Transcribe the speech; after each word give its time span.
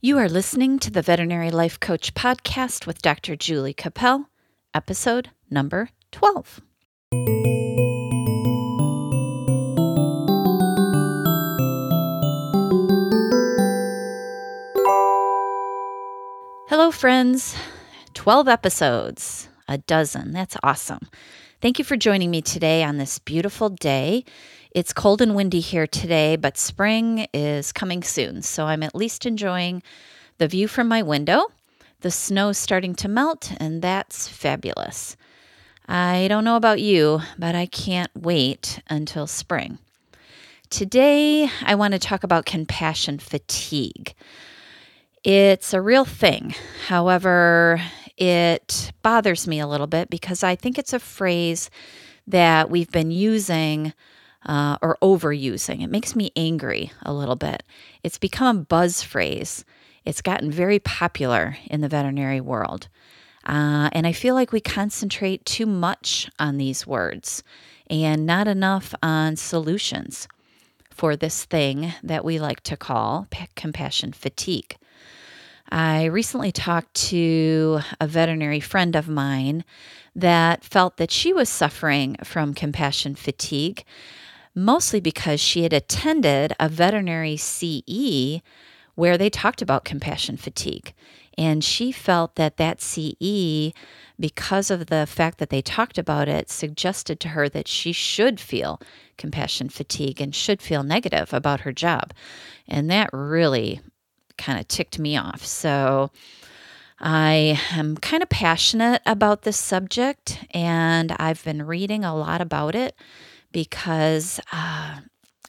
You 0.00 0.16
are 0.18 0.28
listening 0.28 0.78
to 0.78 0.92
the 0.92 1.02
Veterinary 1.02 1.50
Life 1.50 1.80
Coach 1.80 2.14
Podcast 2.14 2.86
with 2.86 3.02
Dr. 3.02 3.34
Julie 3.34 3.74
Cappel, 3.74 4.26
episode 4.72 5.30
number 5.50 5.90
12. 6.12 6.60
Hello, 16.68 16.92
friends. 16.92 17.56
12 18.14 18.46
episodes, 18.46 19.48
a 19.66 19.78
dozen. 19.78 20.30
That's 20.30 20.56
awesome. 20.62 21.08
Thank 21.60 21.80
you 21.80 21.84
for 21.84 21.96
joining 21.96 22.30
me 22.30 22.40
today 22.40 22.84
on 22.84 22.98
this 22.98 23.18
beautiful 23.18 23.68
day. 23.68 24.24
It's 24.70 24.92
cold 24.92 25.20
and 25.20 25.34
windy 25.34 25.58
here 25.58 25.88
today, 25.88 26.36
but 26.36 26.56
spring 26.56 27.26
is 27.34 27.72
coming 27.72 28.04
soon, 28.04 28.42
so 28.42 28.66
I'm 28.66 28.84
at 28.84 28.94
least 28.94 29.26
enjoying 29.26 29.82
the 30.38 30.46
view 30.46 30.68
from 30.68 30.86
my 30.86 31.02
window. 31.02 31.46
The 32.02 32.12
snow's 32.12 32.58
starting 32.58 32.94
to 32.94 33.08
melt, 33.08 33.50
and 33.58 33.82
that's 33.82 34.28
fabulous. 34.28 35.16
I 35.88 36.28
don't 36.28 36.44
know 36.44 36.54
about 36.54 36.80
you, 36.80 37.22
but 37.36 37.56
I 37.56 37.66
can't 37.66 38.12
wait 38.14 38.80
until 38.88 39.26
spring. 39.26 39.78
Today, 40.70 41.50
I 41.64 41.74
want 41.74 41.90
to 41.90 41.98
talk 41.98 42.22
about 42.22 42.46
compassion 42.46 43.18
fatigue. 43.18 44.14
It's 45.24 45.74
a 45.74 45.80
real 45.80 46.04
thing. 46.04 46.54
However, 46.86 47.80
it 48.18 48.92
bothers 49.02 49.46
me 49.46 49.60
a 49.60 49.66
little 49.66 49.86
bit 49.86 50.10
because 50.10 50.42
I 50.42 50.56
think 50.56 50.78
it's 50.78 50.92
a 50.92 50.98
phrase 50.98 51.70
that 52.26 52.68
we've 52.68 52.90
been 52.90 53.10
using 53.10 53.92
uh, 54.44 54.76
or 54.82 54.98
overusing. 55.00 55.82
It 55.82 55.90
makes 55.90 56.16
me 56.16 56.32
angry 56.36 56.92
a 57.02 57.12
little 57.12 57.36
bit. 57.36 57.62
It's 58.02 58.18
become 58.18 58.56
a 58.56 58.60
buzz 58.60 59.02
phrase. 59.02 59.64
It's 60.04 60.22
gotten 60.22 60.50
very 60.50 60.78
popular 60.78 61.56
in 61.66 61.80
the 61.80 61.88
veterinary 61.88 62.40
world. 62.40 62.88
Uh, 63.46 63.88
and 63.92 64.06
I 64.06 64.12
feel 64.12 64.34
like 64.34 64.52
we 64.52 64.60
concentrate 64.60 65.44
too 65.44 65.66
much 65.66 66.30
on 66.38 66.58
these 66.58 66.86
words 66.86 67.42
and 67.88 68.26
not 68.26 68.48
enough 68.48 68.94
on 69.02 69.36
solutions 69.36 70.28
for 70.90 71.16
this 71.16 71.44
thing 71.44 71.94
that 72.02 72.24
we 72.24 72.38
like 72.38 72.62
to 72.62 72.76
call 72.76 73.28
compassion 73.54 74.12
fatigue. 74.12 74.76
I 75.70 76.06
recently 76.06 76.52
talked 76.52 76.94
to 77.08 77.80
a 78.00 78.06
veterinary 78.06 78.60
friend 78.60 78.96
of 78.96 79.08
mine 79.08 79.64
that 80.16 80.64
felt 80.64 80.96
that 80.96 81.10
she 81.10 81.32
was 81.32 81.48
suffering 81.48 82.16
from 82.24 82.54
compassion 82.54 83.14
fatigue 83.14 83.84
mostly 84.54 85.00
because 85.00 85.40
she 85.40 85.62
had 85.62 85.72
attended 85.72 86.52
a 86.58 86.68
veterinary 86.68 87.36
CE 87.36 88.42
where 88.94 89.16
they 89.16 89.30
talked 89.30 89.62
about 89.62 89.84
compassion 89.84 90.36
fatigue. 90.36 90.92
And 91.36 91.62
she 91.62 91.92
felt 91.92 92.34
that 92.34 92.56
that 92.56 92.80
CE, 92.80 93.72
because 94.18 94.72
of 94.72 94.86
the 94.86 95.06
fact 95.06 95.38
that 95.38 95.50
they 95.50 95.62
talked 95.62 95.96
about 95.96 96.28
it, 96.28 96.50
suggested 96.50 97.20
to 97.20 97.28
her 97.28 97.48
that 97.50 97.68
she 97.68 97.92
should 97.92 98.40
feel 98.40 98.80
compassion 99.16 99.68
fatigue 99.68 100.20
and 100.20 100.34
should 100.34 100.60
feel 100.60 100.82
negative 100.82 101.32
about 101.32 101.60
her 101.60 101.70
job. 101.70 102.12
And 102.66 102.90
that 102.90 103.10
really 103.12 103.80
kind 104.38 104.58
of 104.58 104.66
ticked 104.68 104.98
me 104.98 105.16
off. 105.16 105.44
So 105.44 106.10
I 107.00 107.60
am 107.72 107.96
kind 107.96 108.22
of 108.22 108.28
passionate 108.28 109.02
about 109.06 109.42
this 109.42 109.56
subject 109.56 110.44
and 110.52 111.12
I've 111.12 111.44
been 111.44 111.66
reading 111.66 112.04
a 112.04 112.16
lot 112.16 112.40
about 112.40 112.74
it 112.74 112.94
because 113.52 114.40
uh, 114.52 115.00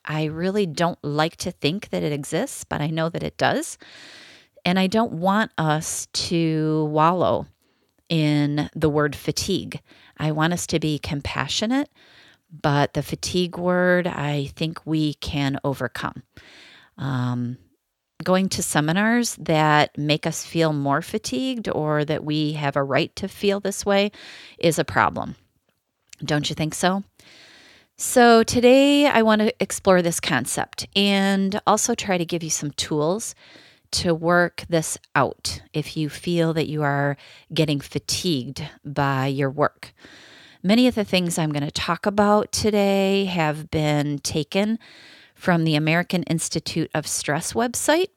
I 0.06 0.26
really 0.26 0.66
don't 0.66 1.00
like 1.04 1.38
to 1.38 1.52
think 1.52 1.90
that 1.90 2.04
it 2.04 2.12
exists, 2.12 2.64
but 2.64 2.82
I 2.82 2.88
know 2.88 3.10
that 3.10 3.24
it 3.24 3.38
does. 3.38 3.78
And 4.66 4.78
I 4.78 4.88
don't 4.88 5.14
want 5.14 5.52
us 5.58 6.08
to 6.08 6.90
wallow 6.92 7.48
in 8.10 8.70
the 8.76 8.90
word 8.90 9.16
fatigue. 9.16 9.82
I 10.18 10.32
want 10.32 10.54
us 10.54 10.68
to 10.68 10.80
be 10.80 11.00
compassionate, 11.00 11.90
but 12.52 12.94
the 12.94 13.04
fatigue 13.04 13.58
word, 13.58 14.08
I 14.08 14.52
think 14.56 14.86
we 14.86 15.14
can 15.16 15.58
overcome. 15.64 16.24
Um, 16.98 17.58
going 18.24 18.50
to 18.50 18.62
seminars 18.62 19.36
that 19.36 19.98
make 19.98 20.28
us 20.28 20.44
feel 20.44 20.74
more 20.74 21.02
fatigued 21.02 21.70
or 21.70 22.04
that 22.04 22.26
we 22.26 22.54
have 22.54 22.76
a 22.76 22.84
right 22.84 23.16
to 23.16 23.30
feel 23.30 23.60
this 23.62 23.86
way 23.86 24.12
is 24.58 24.78
a 24.78 24.84
problem. 24.84 25.36
Don't 26.24 26.50
you 26.50 26.56
think 26.56 26.74
so? 26.74 27.04
So, 27.96 28.44
today 28.44 29.08
I 29.08 29.22
want 29.22 29.42
to 29.42 29.54
explore 29.62 30.02
this 30.02 30.20
concept 30.20 30.88
and 30.96 31.60
also 31.68 31.96
try 31.96 32.18
to 32.18 32.26
give 32.26 32.44
you 32.44 32.50
some 32.50 32.72
tools 32.72 33.36
to 33.92 34.14
work 34.14 34.66
this 34.70 34.98
out 35.16 35.62
if 35.74 35.98
you 35.98 36.10
feel 36.10 36.54
that 36.54 36.68
you 36.68 36.84
are 36.84 37.18
getting 37.54 37.80
fatigued 37.80 38.64
by 38.86 39.28
your 39.28 39.50
work. 39.50 39.94
Many 40.62 40.88
of 40.88 40.96
the 40.96 41.06
things 41.06 41.38
I'm 41.38 41.52
going 41.52 41.64
to 41.64 41.72
talk 41.72 42.06
about 42.06 42.52
today 42.52 43.26
have 43.26 43.72
been 43.72 44.20
taken 44.20 44.78
from 45.40 45.64
the 45.64 45.76
American 45.76 46.24
Institute 46.24 46.92
of 46.94 47.08
Stress 47.08 47.54
website, 47.54 48.10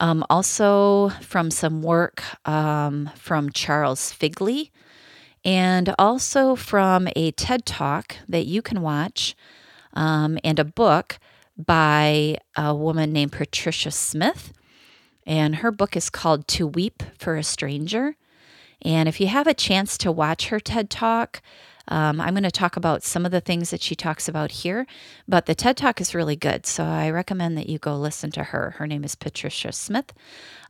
um, 0.00 0.26
also 0.28 1.10
from 1.20 1.48
some 1.48 1.80
work 1.80 2.24
um, 2.44 3.08
from 3.14 3.52
Charles 3.52 4.10
Figley 4.10 4.72
and 5.44 5.94
also 5.96 6.56
from 6.56 7.06
a 7.14 7.30
TED 7.30 7.64
Talk 7.64 8.16
that 8.28 8.46
you 8.46 8.62
can 8.62 8.82
watch 8.82 9.36
um, 9.92 10.36
and 10.42 10.58
a 10.58 10.64
book 10.64 11.20
by 11.56 12.38
a 12.56 12.74
woman 12.74 13.12
named 13.12 13.30
Patricia 13.30 13.92
Smith. 13.92 14.52
And 15.24 15.56
her 15.56 15.70
book 15.70 15.96
is 15.96 16.10
called 16.10 16.48
To 16.48 16.66
Weep 16.66 17.04
for 17.16 17.36
a 17.36 17.44
Stranger. 17.44 18.16
And 18.82 19.08
if 19.08 19.20
you 19.20 19.28
have 19.28 19.46
a 19.46 19.54
chance 19.54 19.96
to 19.98 20.10
watch 20.10 20.48
her 20.48 20.58
TED 20.58 20.90
Talk, 20.90 21.40
um, 21.88 22.20
I'm 22.20 22.34
going 22.34 22.44
to 22.44 22.50
talk 22.50 22.76
about 22.76 23.02
some 23.02 23.26
of 23.26 23.32
the 23.32 23.40
things 23.40 23.70
that 23.70 23.82
she 23.82 23.94
talks 23.94 24.28
about 24.28 24.50
here, 24.50 24.86
but 25.28 25.46
the 25.46 25.54
TED 25.54 25.76
Talk 25.76 26.00
is 26.00 26.14
really 26.14 26.36
good. 26.36 26.66
So 26.66 26.84
I 26.84 27.10
recommend 27.10 27.58
that 27.58 27.68
you 27.68 27.78
go 27.78 27.96
listen 27.96 28.30
to 28.32 28.44
her. 28.44 28.74
Her 28.78 28.86
name 28.86 29.04
is 29.04 29.14
Patricia 29.14 29.72
Smith. 29.72 30.12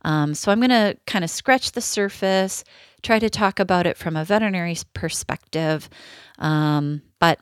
Um, 0.02 0.34
so 0.34 0.50
I'm 0.50 0.60
going 0.60 0.70
to 0.70 0.96
kind 1.06 1.24
of 1.24 1.30
scratch 1.30 1.72
the 1.72 1.80
surface, 1.80 2.64
try 3.02 3.18
to 3.18 3.30
talk 3.30 3.60
about 3.60 3.86
it 3.86 3.96
from 3.96 4.16
a 4.16 4.24
veterinary 4.24 4.76
perspective. 4.92 5.88
Um, 6.38 7.02
but 7.20 7.38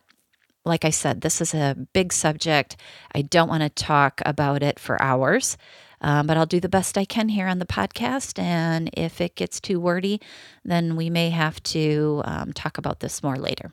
like 0.64 0.84
I 0.84 0.90
said, 0.90 1.22
this 1.22 1.40
is 1.40 1.54
a 1.54 1.76
big 1.92 2.12
subject. 2.12 2.76
I 3.14 3.22
don't 3.22 3.48
want 3.48 3.62
to 3.62 3.68
talk 3.68 4.20
about 4.24 4.62
it 4.62 4.78
for 4.78 5.00
hours. 5.02 5.56
Um, 6.02 6.26
but 6.26 6.36
I'll 6.36 6.46
do 6.46 6.60
the 6.60 6.68
best 6.68 6.98
I 6.98 7.04
can 7.04 7.28
here 7.28 7.46
on 7.46 7.58
the 7.58 7.66
podcast. 7.66 8.38
And 8.38 8.90
if 8.92 9.20
it 9.20 9.36
gets 9.36 9.60
too 9.60 9.80
wordy, 9.80 10.20
then 10.64 10.96
we 10.96 11.08
may 11.08 11.30
have 11.30 11.62
to 11.64 12.22
um, 12.24 12.52
talk 12.52 12.76
about 12.76 13.00
this 13.00 13.22
more 13.22 13.36
later. 13.36 13.72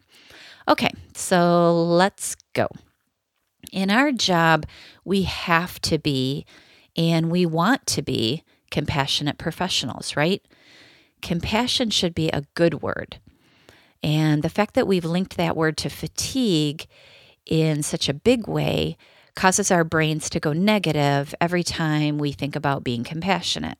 Okay, 0.67 0.91
so 1.15 1.83
let's 1.83 2.35
go. 2.53 2.67
In 3.73 3.89
our 3.89 4.11
job, 4.11 4.65
we 5.03 5.23
have 5.23 5.81
to 5.81 5.97
be 5.97 6.45
and 6.95 7.31
we 7.31 7.45
want 7.45 7.85
to 7.87 8.01
be 8.01 8.43
compassionate 8.71 9.37
professionals, 9.37 10.15
right? 10.15 10.45
Compassion 11.21 11.89
should 11.89 12.13
be 12.13 12.29
a 12.29 12.43
good 12.53 12.81
word. 12.81 13.19
And 14.03 14.43
the 14.43 14.49
fact 14.49 14.75
that 14.75 14.87
we've 14.87 15.05
linked 15.05 15.37
that 15.37 15.57
word 15.57 15.77
to 15.77 15.89
fatigue 15.89 16.87
in 17.45 17.83
such 17.83 18.07
a 18.07 18.13
big 18.13 18.47
way 18.47 18.97
causes 19.39 19.71
our 19.71 19.85
brains 19.85 20.29
to 20.29 20.37
go 20.37 20.51
negative 20.51 21.33
every 21.39 21.63
time 21.63 22.17
we 22.17 22.33
think 22.33 22.57
about 22.57 22.83
being 22.83 23.05
compassionate. 23.05 23.77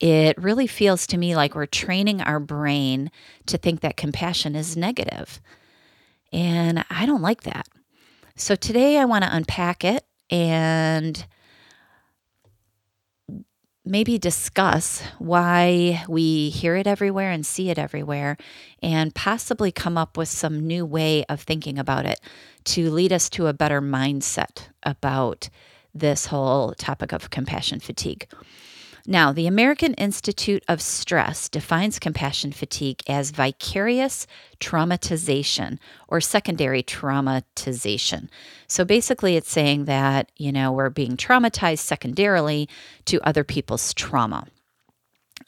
It 0.00 0.36
really 0.36 0.66
feels 0.66 1.06
to 1.06 1.16
me 1.16 1.36
like 1.36 1.54
we're 1.54 1.66
training 1.66 2.20
our 2.22 2.40
brain 2.40 3.12
to 3.46 3.56
think 3.56 3.82
that 3.82 3.96
compassion 3.96 4.56
is 4.56 4.76
negative. 4.76 5.40
And 6.32 6.84
I 6.90 7.06
don't 7.06 7.22
like 7.22 7.44
that. 7.44 7.68
So 8.34 8.56
today 8.56 8.98
I 8.98 9.04
want 9.04 9.22
to 9.22 9.32
unpack 9.32 9.84
it 9.84 10.04
and 10.28 11.24
maybe 13.84 14.18
discuss 14.18 15.02
why 15.18 16.04
we 16.08 16.50
hear 16.50 16.76
it 16.76 16.86
everywhere 16.86 17.30
and 17.30 17.44
see 17.46 17.70
it 17.70 17.78
everywhere, 17.78 18.36
and 18.82 19.14
possibly 19.14 19.72
come 19.72 19.96
up 19.96 20.16
with 20.16 20.28
some 20.28 20.66
new 20.66 20.84
way 20.84 21.24
of 21.24 21.40
thinking 21.40 21.78
about 21.78 22.06
it 22.06 22.20
to 22.64 22.90
lead 22.90 23.12
us 23.12 23.28
to 23.30 23.46
a 23.46 23.52
better 23.52 23.80
mindset 23.80 24.68
about 24.82 25.48
this 25.94 26.26
whole 26.26 26.74
topic 26.74 27.12
of 27.12 27.30
compassion 27.30 27.80
fatigue. 27.80 28.26
Now, 29.06 29.32
the 29.32 29.46
American 29.46 29.94
Institute 29.94 30.62
of 30.68 30.80
Stress 30.82 31.48
defines 31.48 31.98
compassion 31.98 32.52
fatigue 32.52 33.02
as 33.08 33.30
vicarious 33.30 34.26
traumatization 34.60 35.78
or 36.08 36.20
secondary 36.20 36.82
traumatization. 36.82 38.28
So 38.66 38.84
basically, 38.84 39.36
it's 39.36 39.50
saying 39.50 39.86
that, 39.86 40.30
you 40.36 40.52
know, 40.52 40.70
we're 40.70 40.90
being 40.90 41.16
traumatized 41.16 41.78
secondarily 41.78 42.68
to 43.06 43.26
other 43.26 43.44
people's 43.44 43.94
trauma. 43.94 44.46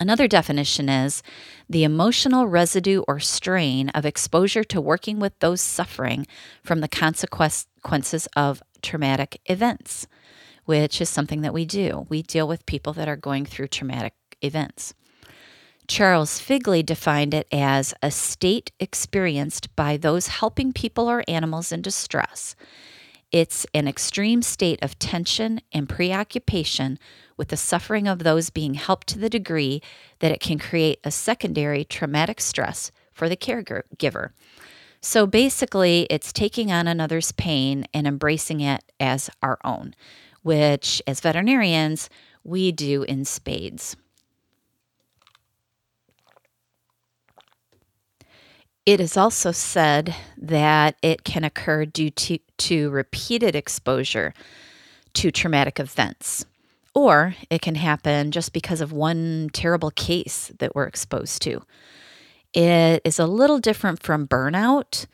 Another 0.01 0.27
definition 0.27 0.89
is 0.89 1.23
the 1.69 1.85
emotional 1.85 2.47
residue 2.47 3.03
or 3.07 3.21
strain 3.21 3.91
of 3.91 4.07
exposure 4.07 4.65
to 4.65 4.81
working 4.81 5.21
with 5.21 5.39
those 5.39 5.61
suffering 5.61 6.27
from 6.65 6.81
the 6.81 6.89
consequences 6.89 8.27
of 8.35 8.63
traumatic 8.81 9.41
events. 9.47 10.09
Which 10.65 11.01
is 11.01 11.09
something 11.09 11.43
that 11.43 11.55
we 11.55 11.65
do. 11.65 12.07
We 12.09 12.23
deal 12.23 12.47
with 12.47 12.67
people 12.67 12.93
that 12.95 13.09
are 13.09 13.17
going 13.17 13.47
through 13.47 13.69
traumatic 13.69 14.15
events. 14.41 14.95
Charles 15.89 16.39
Figley 16.39 16.83
defined 16.83 17.35
it 17.35 17.47
as 17.53 17.93
a 18.03 18.11
state 18.11 18.71
experienced 18.79 19.75
by 19.77 19.97
those 19.97 20.29
helping 20.29 20.73
people 20.73 21.11
or 21.11 21.25
animals 21.27 21.73
in 21.73 21.83
distress. 21.83 22.55
It's 23.33 23.67
an 23.75 23.89
extreme 23.89 24.43
state 24.43 24.79
of 24.83 24.99
tension 24.99 25.61
and 25.73 25.89
preoccupation 25.89 26.99
with 27.37 27.49
the 27.49 27.57
suffering 27.57 28.07
of 28.07 28.21
those 28.21 28.51
being 28.51 28.75
helped 28.75 29.07
to 29.09 29.19
the 29.19 29.31
degree 29.31 29.83
that 30.21 30.31
it 30.31 30.41
can 30.41 30.59
create 30.59 31.01
a 31.03 31.11
secondary 31.11 31.85
traumatic 31.85 32.41
stress 32.41 32.93
for 33.13 33.29
the 33.29 33.37
caregiver. 33.37 34.31
So 35.01 35.27
basically, 35.27 36.07
it's 36.11 36.33
taking 36.33 36.71
on 36.71 36.87
another's 36.87 37.33
pain 37.33 37.87
and 37.93 38.07
embracing 38.07 38.61
it 38.61 38.85
as 39.01 39.31
our 39.43 39.59
own, 39.65 39.95
which, 40.43 41.03
as 41.07 41.21
veterinarians, 41.21 42.11
we 42.45 42.73
do 42.73 43.03
in 43.05 43.25
spades. 43.25 43.97
It 48.85 48.99
is 48.99 49.17
also 49.17 49.53
said 49.53 50.15
that 50.37 50.97
it 51.03 51.23
can 51.23 51.45
occur 51.45 51.85
due 51.85 52.11
to, 52.11 52.39
to 52.59 52.91
repeated 52.91 53.55
exposure 53.55 54.35
to 55.15 55.31
traumatic 55.31 55.79
events, 55.79 56.45
or 56.95 57.37
it 57.49 57.63
can 57.63 57.77
happen 57.77 58.33
just 58.33 58.53
because 58.53 58.81
of 58.81 58.93
one 58.93 59.51
terrible 59.53 59.93
case 59.93 60.51
that 60.59 60.75
we're 60.75 60.87
exposed 60.87 61.43
to. 61.43 61.63
It 62.53 63.03
is 63.05 63.21
a 63.21 63.27
little 63.27 63.61
different 63.61 64.03
from 64.03 64.27
burnout, 64.27 65.07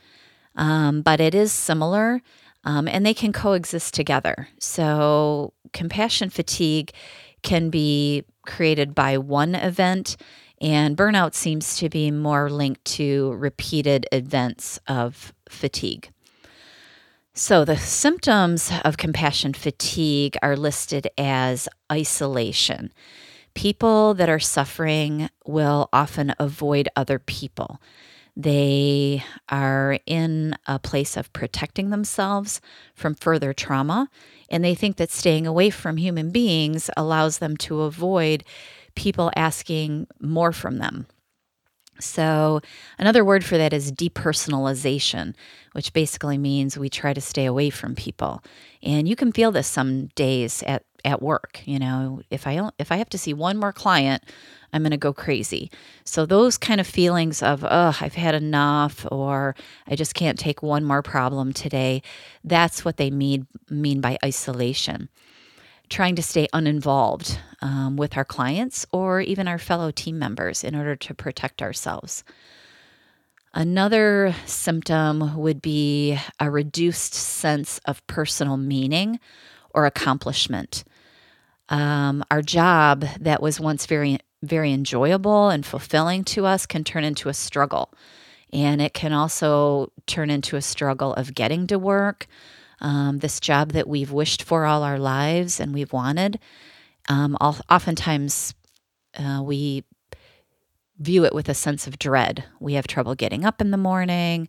um, 0.57 1.03
but 1.03 1.21
it 1.21 1.35
is 1.35 1.53
similar 1.53 2.23
um, 2.65 2.89
and 2.89 3.05
they 3.05 3.15
can 3.15 3.33
coexist 3.33 3.95
together. 3.95 4.49
So, 4.59 5.53
compassion 5.73 6.31
fatigue 6.31 6.93
can 7.43 7.71
be 7.71 8.25
created 8.47 8.95
by 8.95 9.19
one 9.19 9.55
event, 9.55 10.17
and 10.61 10.97
burnout 10.97 11.35
seems 11.35 11.77
to 11.77 11.89
be 11.89 12.11
more 12.11 12.51
linked 12.51 12.85
to 12.85 13.33
repeated 13.33 14.07
events 14.11 14.81
of 14.89 15.33
fatigue. 15.49 16.11
So, 17.35 17.65
the 17.65 17.77
symptoms 17.77 18.73
of 18.85 18.97
compassion 18.97 19.55
fatigue 19.55 20.37
are 20.43 20.57
listed 20.57 21.07
as 21.17 21.69
isolation. 21.91 22.93
People 23.55 24.15
that 24.15 24.29
are 24.29 24.41
suffering 24.41 25.31
will 25.47 25.89
often 25.93 26.35
avoid 26.41 26.89
other 26.97 27.21
people. 27.21 27.81
They 28.39 29.25
are 29.49 29.99
in 30.07 30.55
a 30.69 30.79
place 30.79 31.17
of 31.17 31.33
protecting 31.33 31.91
themselves 31.91 32.61
from 32.95 33.17
further 33.17 33.53
trauma, 33.53 34.09
and 34.49 34.63
they 34.65 34.77
think 34.77 34.97
that 34.97 35.11
staying 35.11 35.45
away 35.45 35.71
from 35.71 35.97
human 35.97 36.31
beings 36.31 36.89
allows 36.97 37.39
them 37.39 37.57
to 37.59 37.83
avoid 37.83 38.45
people 38.95 39.33
asking 39.35 40.07
more 40.21 40.53
from 40.53 40.79
them. 40.79 41.09
So, 42.01 42.61
another 42.97 43.25
word 43.25 43.45
for 43.45 43.59
that 43.59 43.73
is 43.73 43.91
depersonalization, 43.91 45.35
which 45.73 45.93
basically 45.93 46.39
means 46.39 46.79
we 46.79 46.89
try 46.89 47.13
to 47.13 47.21
stay 47.21 47.45
away 47.45 47.71
from 47.71 47.97
people. 47.97 48.45
And 48.85 49.09
you 49.09 49.17
can 49.17 49.33
feel 49.33 49.51
this 49.51 49.67
some 49.67 50.07
days 50.15 50.63
at 50.63 50.85
at 51.05 51.23
work. 51.23 51.61
You 51.65 51.81
know, 51.81 52.23
if 52.31 52.47
I 52.47 52.71
if 52.79 52.93
I 52.93 52.97
have 52.99 53.09
to 53.11 53.19
see 53.19 53.35
one 53.35 53.57
more 53.57 53.73
client, 53.73 54.23
I'm 54.73 54.83
going 54.83 54.91
to 54.91 54.97
go 54.97 55.13
crazy. 55.13 55.71
So 56.05 56.27
those 56.27 56.59
kind 56.59 56.81
of 56.81 56.87
feelings 56.87 57.43
of, 57.43 57.65
oh, 57.65 57.97
I've 58.01 58.15
had 58.15 58.35
enough, 58.35 59.07
or 59.11 59.55
I 59.87 59.97
just 59.97 60.15
can't 60.15 60.39
take 60.39 60.63
one 60.63 60.85
more 60.85 61.03
problem 61.03 61.53
today. 61.53 62.03
That's 62.45 62.85
what 62.85 62.97
they 62.97 63.11
mean 63.11 63.47
mean 63.71 64.01
by 64.01 64.19
isolation. 64.25 65.09
Trying 65.89 66.17
to 66.17 66.23
stay 66.23 66.49
uninvolved 66.53 67.39
um, 67.63 67.97
with 67.97 68.17
our 68.17 68.25
clients 68.25 68.85
or 68.93 69.23
even 69.23 69.49
our 69.49 69.59
fellow 69.59 69.91
team 69.91 70.19
members 70.19 70.63
in 70.63 70.75
order 70.75 70.97
to 70.97 71.15
protect 71.15 71.63
ourselves. 71.63 72.25
Another 73.55 74.35
symptom 74.45 75.37
would 75.39 75.63
be 75.63 76.19
a 76.39 76.51
reduced 76.51 77.15
sense 77.15 77.81
of 77.87 78.07
personal 78.07 78.59
meaning 78.59 79.19
or 79.71 79.87
accomplishment. 79.87 80.85
Um, 81.71 82.23
our 82.31 82.43
job 82.43 83.07
that 83.21 83.43
was 83.43 83.59
once 83.59 83.87
very, 83.87 84.19
very 84.43 84.73
enjoyable 84.73 85.51
and 85.51 85.65
fulfilling 85.67 86.25
to 86.25 86.47
us 86.47 86.67
can 86.67 86.85
turn 86.85 87.05
into 87.05 87.29
a 87.29 87.35
struggle. 87.35 87.93
And 88.53 88.81
it 88.81 88.95
can 88.95 89.13
also 89.13 89.93
turn 90.07 90.31
into 90.31 90.57
a 90.57 90.63
struggle 90.63 91.13
of 91.15 91.35
getting 91.35 91.67
to 91.67 91.79
work, 91.79 92.27
um, 92.81 93.19
this 93.19 93.41
job 93.41 93.73
that 93.73 93.89
we've 93.89 94.13
wished 94.13 94.43
for 94.43 94.65
all 94.65 94.83
our 94.83 94.99
lives 94.99 95.61
and 95.61 95.75
we've 95.75 95.93
wanted. 95.93 96.39
Um, 97.09 97.37
oftentimes, 97.41 98.55
uh, 99.19 99.43
we 99.43 99.85
view 100.99 101.25
it 101.25 101.35
with 101.35 101.49
a 101.49 101.55
sense 101.55 101.87
of 101.87 101.99
dread. 101.99 102.45
We 102.61 102.75
have 102.75 102.87
trouble 102.87 103.15
getting 103.15 103.45
up 103.45 103.61
in 103.61 103.71
the 103.71 103.77
morning. 103.77 104.49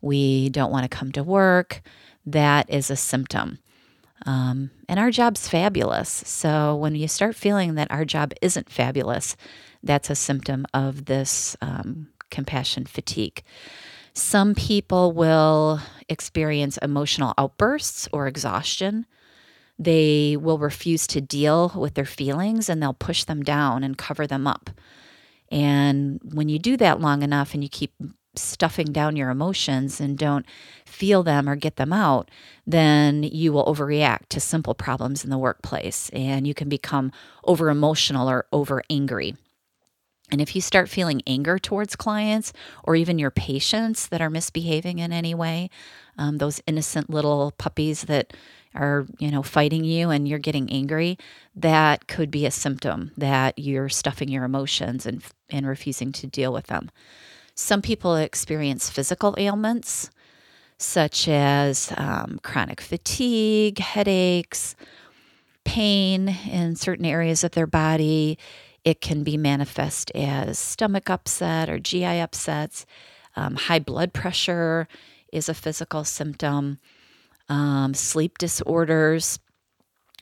We 0.00 0.48
don't 0.50 0.70
want 0.70 0.90
to 0.90 0.96
come 0.96 1.12
to 1.12 1.22
work. 1.22 1.82
That 2.24 2.68
is 2.68 2.90
a 2.90 2.96
symptom. 2.96 3.58
Um, 4.24 4.70
and 4.88 4.98
our 4.98 5.10
job's 5.10 5.48
fabulous. 5.48 6.08
So 6.08 6.74
when 6.76 6.94
you 6.94 7.08
start 7.08 7.36
feeling 7.36 7.74
that 7.74 7.90
our 7.90 8.04
job 8.04 8.32
isn't 8.40 8.70
fabulous, 8.70 9.36
that's 9.82 10.10
a 10.10 10.14
symptom 10.14 10.66
of 10.72 11.04
this 11.04 11.56
um, 11.60 12.08
compassion 12.30 12.86
fatigue. 12.86 13.42
Some 14.14 14.54
people 14.54 15.12
will 15.12 15.80
experience 16.08 16.78
emotional 16.78 17.34
outbursts 17.36 18.08
or 18.12 18.26
exhaustion. 18.26 19.06
They 19.78 20.38
will 20.38 20.58
refuse 20.58 21.06
to 21.08 21.20
deal 21.20 21.70
with 21.76 21.94
their 21.94 22.06
feelings 22.06 22.70
and 22.70 22.82
they'll 22.82 22.94
push 22.94 23.24
them 23.24 23.42
down 23.42 23.84
and 23.84 23.98
cover 23.98 24.26
them 24.26 24.46
up. 24.46 24.70
And 25.50 26.18
when 26.24 26.48
you 26.48 26.58
do 26.58 26.76
that 26.78 27.00
long 27.00 27.22
enough 27.22 27.52
and 27.52 27.62
you 27.62 27.68
keep 27.68 27.92
stuffing 28.38 28.92
down 28.92 29.16
your 29.16 29.30
emotions 29.30 30.00
and 30.00 30.18
don't 30.18 30.46
feel 30.84 31.22
them 31.22 31.48
or 31.48 31.56
get 31.56 31.76
them 31.76 31.92
out, 31.92 32.30
then 32.66 33.22
you 33.22 33.52
will 33.52 33.66
overreact 33.66 34.28
to 34.30 34.40
simple 34.40 34.74
problems 34.74 35.24
in 35.24 35.30
the 35.30 35.38
workplace 35.38 36.10
and 36.10 36.46
you 36.46 36.54
can 36.54 36.68
become 36.68 37.12
over 37.44 37.70
emotional 37.70 38.28
or 38.28 38.46
over 38.52 38.82
angry. 38.90 39.34
And 40.30 40.40
if 40.40 40.56
you 40.56 40.60
start 40.60 40.88
feeling 40.88 41.22
anger 41.26 41.58
towards 41.58 41.94
clients 41.94 42.52
or 42.82 42.96
even 42.96 43.18
your 43.18 43.30
patients 43.30 44.08
that 44.08 44.20
are 44.20 44.30
misbehaving 44.30 44.98
in 44.98 45.12
any 45.12 45.34
way, 45.34 45.70
um, 46.18 46.38
those 46.38 46.60
innocent 46.66 47.08
little 47.08 47.52
puppies 47.58 48.02
that 48.02 48.32
are, 48.74 49.06
you 49.18 49.30
know, 49.30 49.42
fighting 49.42 49.84
you 49.84 50.10
and 50.10 50.26
you're 50.26 50.38
getting 50.38 50.70
angry, 50.70 51.16
that 51.54 52.08
could 52.08 52.30
be 52.30 52.44
a 52.44 52.50
symptom 52.50 53.12
that 53.16 53.58
you're 53.58 53.88
stuffing 53.88 54.28
your 54.28 54.44
emotions 54.44 55.06
and, 55.06 55.22
and 55.48 55.66
refusing 55.66 56.12
to 56.12 56.26
deal 56.26 56.52
with 56.52 56.66
them. 56.66 56.90
Some 57.56 57.80
people 57.80 58.16
experience 58.16 58.90
physical 58.90 59.34
ailments 59.38 60.10
such 60.76 61.26
as 61.26 61.90
um, 61.96 62.38
chronic 62.42 62.82
fatigue, 62.82 63.78
headaches, 63.78 64.76
pain 65.64 66.28
in 66.28 66.76
certain 66.76 67.06
areas 67.06 67.42
of 67.42 67.52
their 67.52 67.66
body. 67.66 68.38
It 68.84 69.00
can 69.00 69.24
be 69.24 69.38
manifest 69.38 70.12
as 70.14 70.58
stomach 70.58 71.08
upset 71.08 71.70
or 71.70 71.78
GI 71.78 72.20
upsets. 72.20 72.84
Um, 73.36 73.54
high 73.54 73.78
blood 73.78 74.12
pressure 74.12 74.86
is 75.32 75.48
a 75.48 75.54
physical 75.54 76.04
symptom. 76.04 76.78
Um, 77.48 77.94
sleep 77.94 78.36
disorders, 78.36 79.38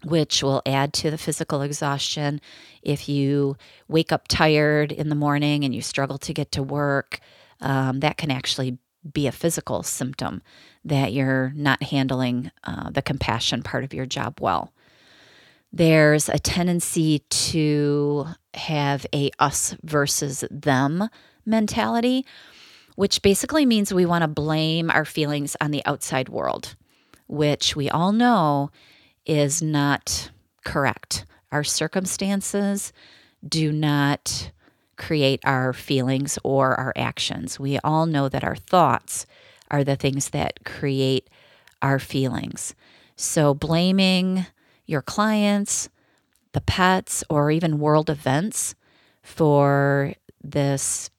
which 0.05 0.43
will 0.43 0.63
add 0.67 0.93
to 0.93 1.11
the 1.11 1.19
physical 1.19 1.63
exhaustion. 1.63 2.41
If 2.83 3.09
you 3.09 3.57
wake 3.89 4.13
up 4.13 4.29
tired 4.29 4.93
in 4.93 5.09
the 5.09 5.15
morning 5.15 5.65
and 5.65 5.75
you 5.75 5.83
struggle 5.83 6.19
to 6.19 6.35
get 6.35 6.53
to 6.53 6.63
work, 6.63 7.21
um, 7.61 8.01
that 8.01 8.17
can 8.17 8.31
actually 8.31 8.79
be 9.13 9.27
a 9.27 9.33
physical 9.33 9.83
symptom 9.83 10.43
that 10.85 11.13
you're 11.13 11.53
not 11.55 11.83
handling 11.83 12.51
uh, 12.65 12.91
the 12.91 13.03
compassion 13.03 13.63
part 13.63 13.85
of 13.85 13.93
your 13.93 14.07
job 14.07 14.39
well. 14.41 14.73
There's 15.73 16.29
a 16.29 16.39
tendency 16.39 17.19
to 17.19 18.27
have 18.55 19.07
a 19.13 19.31
us 19.39 19.77
versus 19.83 20.45
them 20.51 21.09
mentality, 21.45 22.25
which 22.95 23.23
basically 23.23 23.67
means 23.67 23.93
we 23.93 24.07
want 24.07 24.23
to 24.23 24.29
blame 24.29 24.91
our 24.91 25.05
feelings 25.05 25.57
on 25.61 25.73
the 25.73 25.83
outside 25.85 26.29
world, 26.29 26.77
which 27.27 27.75
we 27.75 27.91
all 27.91 28.13
know 28.13 28.71
is 29.27 29.63
not 29.63 30.31
correct. 30.65 31.27
Our 31.53 31.65
circumstances 31.65 32.93
do 33.47 33.73
not 33.73 34.51
create 34.97 35.41
our 35.45 35.73
feelings 35.73 36.39
or 36.45 36.75
our 36.75 36.93
actions. 36.97 37.59
We 37.59 37.79
all 37.81 38.07
know 38.07 38.29
that 38.29 38.45
our 38.45 38.57
thoughts 38.57 39.27
are 39.71 39.85
the 39.85 39.97
things 39.97 40.31
that 40.31 40.65
create 40.65 41.29
our 41.83 41.99
feelings. 41.99 42.75
So, 43.17 43.55
blaming 43.55 44.47
your 44.87 45.03
clients, 45.03 45.89
the 46.53 46.61
pets, 46.61 47.25
or 47.31 47.51
even 47.51 47.79
world 47.79 48.11
events 48.11 48.75
for 49.23 50.15
this 50.43 51.11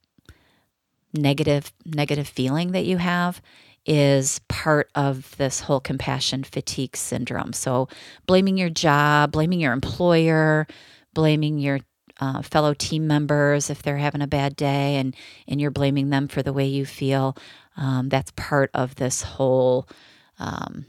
negative 1.13 1.71
negative 1.85 2.27
feeling 2.27 2.71
that 2.74 2.85
you 2.85 2.97
have 2.97 3.41
is 3.86 4.39
part 4.48 4.89
of 4.96 5.36
this 5.38 5.60
whole 5.62 5.80
compassion 5.80 6.44
fatigue 6.44 6.96
syndrome. 6.96 7.54
So, 7.54 7.88
blaming 8.25 8.58
your 8.58 8.70
job, 8.70 9.32
blaming 9.32 9.60
your 9.60 9.74
employer, 9.74 10.68
blaming 11.13 11.60
your 11.60 11.80
uh, 12.20 12.42
fellow 12.42 12.74
team 12.74 13.08
members 13.08 13.70
if 13.70 13.84
they're 13.84 13.98
having 13.98 14.22
a 14.22 14.27
bad 14.27 14.56
day 14.56 14.96
and, 14.96 15.15
and 15.48 15.60
you're 15.60 15.72
blaming 15.72 16.10
them 16.10 16.27
for 16.27 16.42
the 16.42 16.54
way 16.54 16.65
you 16.65 16.86
feel. 16.86 17.36
Um, 17.77 18.10
that's 18.10 18.32
part 18.36 18.72
of 18.74 18.96
this 18.96 19.22
whole 19.22 19.88
um, 20.39 20.86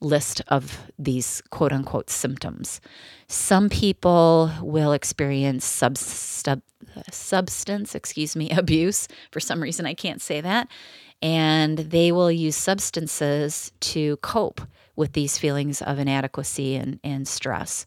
list 0.00 0.42
of 0.48 0.90
these 0.98 1.42
quote 1.50 1.72
unquote 1.72 2.10
symptoms. 2.10 2.80
Some 3.28 3.68
people 3.68 4.50
will 4.60 4.92
experience 4.92 5.64
sub, 5.64 5.96
sub, 5.96 6.62
substance, 7.10 7.94
excuse 7.94 8.36
me, 8.36 8.50
abuse. 8.56 9.08
For 9.30 9.40
some 9.40 9.62
reason, 9.62 9.86
I 9.86 9.94
can't 9.94 10.20
say 10.20 10.40
that. 10.40 10.68
And 11.22 11.78
they 11.78 12.12
will 12.12 12.30
use 12.30 12.56
substances 12.56 13.72
to 13.80 14.18
cope 14.18 14.60
with 14.96 15.12
these 15.12 15.38
feelings 15.38 15.82
of 15.82 15.98
inadequacy 15.98 16.76
and, 16.76 17.00
and 17.02 17.26
stress. 17.26 17.86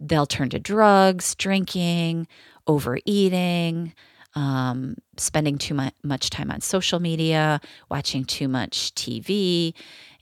They'll 0.00 0.26
turn 0.26 0.50
to 0.50 0.58
drugs, 0.58 1.34
drinking, 1.34 2.26
overeating, 2.66 3.94
um, 4.34 4.96
spending 5.16 5.56
too 5.58 5.78
much 6.02 6.30
time 6.30 6.50
on 6.50 6.60
social 6.60 7.00
media, 7.00 7.60
watching 7.90 8.24
too 8.24 8.48
much 8.48 8.94
TV. 8.94 9.72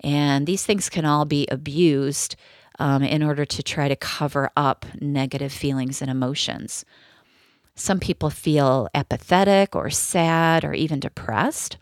And 0.05 0.47
these 0.47 0.65
things 0.65 0.91
can 0.91 1.07
all 1.07 1.25
be 1.25 1.49
abused 1.51 2.37
um, 2.79 3.03
in 3.03 3.23
order 3.23 3.45
to 3.47 3.63
try 3.63 3.89
to 3.89 3.97
cover 3.97 4.51
up 4.57 4.85
negative 5.01 5.53
feelings 5.53 6.03
and 6.03 6.11
emotions. 6.11 6.85
Some 7.75 7.99
people 7.99 8.31
feel 8.31 8.89
apathetic 8.95 9.75
or 9.75 9.91
sad 9.91 10.65
or 10.65 10.75
even 10.75 11.01
depressed. 11.01 11.79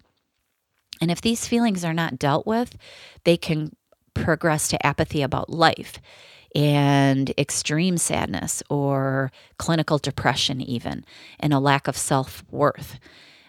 And 1.00 1.10
if 1.10 1.20
these 1.20 1.48
feelings 1.48 1.84
are 1.84 1.92
not 1.92 2.18
dealt 2.18 2.46
with, 2.46 2.76
they 3.24 3.36
can 3.36 3.74
progress 4.14 4.68
to 4.68 4.86
apathy 4.86 5.22
about 5.22 5.50
life 5.50 5.98
and 6.54 7.30
extreme 7.36 7.96
sadness 7.98 8.62
or 8.70 9.32
clinical 9.58 9.98
depression, 9.98 10.60
even, 10.60 11.04
and 11.40 11.52
a 11.52 11.58
lack 11.58 11.88
of 11.88 11.96
self 11.96 12.44
worth. 12.50 13.00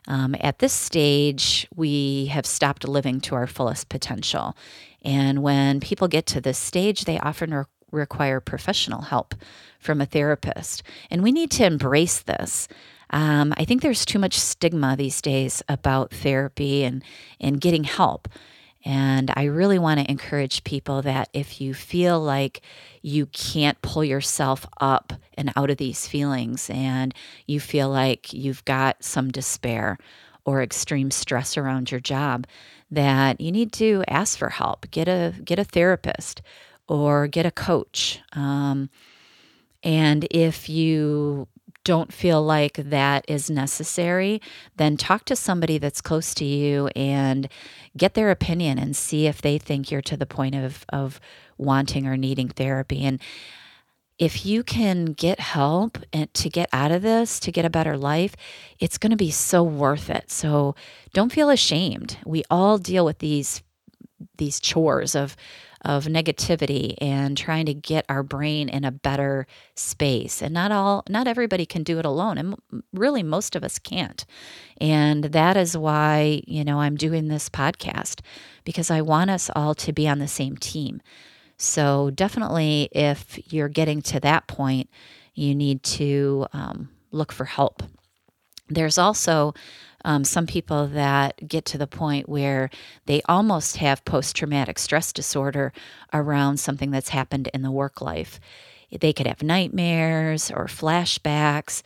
Um, 0.08 0.36
at 0.40 0.60
this 0.60 0.74
stage, 0.74 1.68
we 1.76 2.28
have 2.28 2.46
stopped 2.46 2.88
living 2.88 3.22
to 3.22 3.36
our 3.36 3.48
fullest 3.48 3.90
potential. 3.90 4.56
And 5.04 5.42
when 5.42 5.80
people 5.80 6.08
get 6.08 6.26
to 6.28 6.42
this 6.42 6.58
stage, 6.58 7.06
they 7.06 7.20
often 7.20 7.54
re- 7.54 7.66
require 7.92 8.40
professional 8.40 9.04
help 9.04 9.36
from 9.80 10.02
a 10.02 10.06
therapist. 10.06 10.84
And 11.10 11.24
we 11.24 11.32
need 11.32 11.52
to 11.52 11.66
embrace 11.66 12.22
this. 12.22 12.68
Um, 13.12 13.54
I 13.58 13.66
think 13.66 13.82
there's 13.82 14.06
too 14.06 14.20
much 14.20 14.40
stigma 14.40 14.96
these 14.98 15.22
days 15.22 15.62
about 15.70 16.12
therapy 16.12 16.84
and, 16.84 17.04
and 17.40 17.62
getting 17.62 17.84
help. 17.84 18.28
And 18.86 19.32
I 19.36 19.46
really 19.46 19.80
want 19.80 20.00
to 20.00 20.12
encourage 20.12 20.64
people 20.64 21.02
that 21.04 21.30
if 21.34 21.62
you 21.62 21.74
feel 21.74 22.20
like 22.20 22.62
you 23.02 23.28
can't 23.28 23.82
pull 23.82 24.04
yourself 24.04 24.66
up 24.82 25.14
and 25.36 25.52
out 25.56 25.70
of 25.70 25.78
these 25.78 26.08
feelings, 26.08 26.70
and 26.70 27.14
you 27.48 27.60
feel 27.60 27.90
like 27.90 28.34
you've 28.34 28.66
got 28.66 29.04
some 29.04 29.32
despair 29.32 29.98
or 30.46 30.62
extreme 30.62 31.12
stress 31.12 31.58
around 31.58 31.92
your 31.92 32.02
job, 32.02 32.46
that 32.92 33.40
you 33.40 33.52
need 33.52 33.72
to 33.74 34.04
ask 34.08 34.38
for 34.38 34.50
help. 34.50 34.90
Get 34.92 35.08
a 35.08 35.34
get 35.44 35.60
a 35.60 35.64
therapist 35.64 36.42
or 36.88 37.28
get 37.28 37.46
a 37.46 37.52
coach. 37.52 38.20
Um, 38.34 38.90
and 39.84 40.28
if 40.30 40.70
you 40.70 41.48
don't 41.84 42.14
feel 42.14 42.42
like 42.42 42.76
that 42.76 43.26
is 43.28 43.50
necessary, 43.50 44.42
then 44.78 44.98
talk 44.98 45.26
to 45.26 45.36
somebody 45.36 45.78
that's 45.78 46.02
close 46.02 46.34
to 46.36 46.46
you 46.46 46.88
and 46.96 47.50
get 47.98 48.14
their 48.14 48.32
opinion 48.32 48.78
and 48.78 48.96
see 48.96 49.28
if 49.28 49.42
they 49.42 49.58
think 49.58 49.92
you're 49.92 50.02
to 50.02 50.18
the 50.18 50.26
point 50.26 50.56
of, 50.56 50.86
of 50.90 51.20
wanting 51.58 52.08
or 52.08 52.18
needing 52.18 52.50
therapy. 52.50 53.04
And 53.04 53.20
if 54.20 54.46
you 54.46 54.64
can 54.64 55.06
get 55.06 55.40
help 55.40 55.98
and 56.14 56.34
to 56.36 56.50
get 56.50 56.70
out 56.72 56.92
of 56.92 57.02
this, 57.02 57.40
to 57.42 57.52
get 57.52 57.66
a 57.66 57.70
better 57.70 57.98
life, 57.98 58.36
it's 58.80 58.98
going 58.98 59.12
to 59.12 59.18
be 59.18 59.32
so 59.32 59.64
worth 59.64 60.10
it. 60.10 60.32
So 60.32 60.76
don't 61.14 61.32
feel 61.32 61.50
ashamed. 61.50 62.18
We 62.26 62.44
all 62.50 62.78
deal 62.78 63.06
with 63.06 63.20
these 63.20 63.64
these 64.38 64.60
chores 64.60 65.16
of 65.16 65.36
of 65.84 66.06
negativity 66.06 66.96
and 67.02 67.38
trying 67.38 67.66
to 67.66 67.74
get 67.74 68.06
our 68.08 68.24
brain 68.24 68.70
in 68.70 68.84
a 68.86 68.92
better 68.92 69.46
space. 69.76 70.42
And 70.42 70.54
not 70.54 70.72
all 70.72 71.04
not 71.10 71.28
everybody 71.28 71.66
can 71.66 71.84
do 71.84 72.00
it 72.00 72.06
alone 72.06 72.38
and 72.38 72.56
really 72.94 73.24
most 73.24 73.56
of 73.56 73.64
us 73.64 73.80
can't. 73.80 74.26
And 74.80 75.26
that 75.26 75.58
is 75.58 75.78
why 75.78 76.42
you 76.48 76.64
know 76.64 76.80
I'm 76.80 76.96
doing 76.96 77.28
this 77.28 77.50
podcast 77.50 78.22
because 78.64 78.90
I 78.90 79.02
want 79.02 79.30
us 79.30 79.50
all 79.56 79.76
to 79.76 79.94
be 79.94 80.08
on 80.08 80.20
the 80.20 80.28
same 80.28 80.58
team. 80.58 81.02
So 81.58 82.10
definitely 82.12 82.90
if 82.92 83.40
you're 83.54 83.70
getting 83.70 84.02
to 84.04 84.20
that 84.22 84.48
point 84.48 84.90
you 85.36 85.56
need 85.56 85.82
to 85.84 86.46
um, 86.54 86.90
look 87.12 87.32
for 87.32 87.46
help 87.46 87.84
there's 88.70 88.98
also 88.98 89.54
um, 90.06 90.24
some 90.24 90.48
people 90.48 90.88
that 90.88 91.48
get 91.48 91.66
to 91.66 91.78
the 91.78 91.88
point 91.88 92.28
where 92.28 92.70
they 93.06 93.22
almost 93.30 93.78
have 93.78 94.04
post 94.06 94.36
traumatic 94.36 94.78
stress 94.78 95.14
disorder 95.14 95.72
around 96.12 96.58
something 96.58 96.92
that's 96.92 97.10
happened 97.10 97.50
in 97.54 97.62
the 97.62 97.72
work 97.72 98.02
life. 98.02 98.40
They 98.92 99.14
could 99.14 99.28
have 99.28 99.42
nightmares 99.42 100.52
or 100.52 100.66
flashbacks 100.66 101.84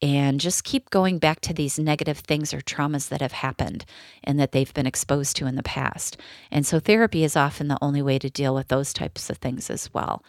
and 0.00 0.40
just 0.40 0.64
keep 0.64 0.90
going 0.90 1.18
back 1.18 1.40
to 1.40 1.52
these 1.52 1.78
negative 1.78 2.18
things 2.18 2.54
or 2.54 2.60
traumas 2.60 3.08
that 3.08 3.20
have 3.20 3.32
happened 3.32 3.84
and 4.22 4.38
that 4.38 4.52
they've 4.52 4.72
been 4.72 4.86
exposed 4.86 5.36
to 5.36 5.46
in 5.46 5.56
the 5.56 5.62
past. 5.62 6.16
And 6.50 6.64
so 6.66 6.78
therapy 6.78 7.24
is 7.24 7.36
often 7.36 7.68
the 7.68 7.78
only 7.82 8.02
way 8.02 8.18
to 8.20 8.30
deal 8.30 8.54
with 8.54 8.68
those 8.68 8.92
types 8.92 9.28
of 9.28 9.38
things 9.38 9.70
as 9.70 9.92
well. 9.92 10.22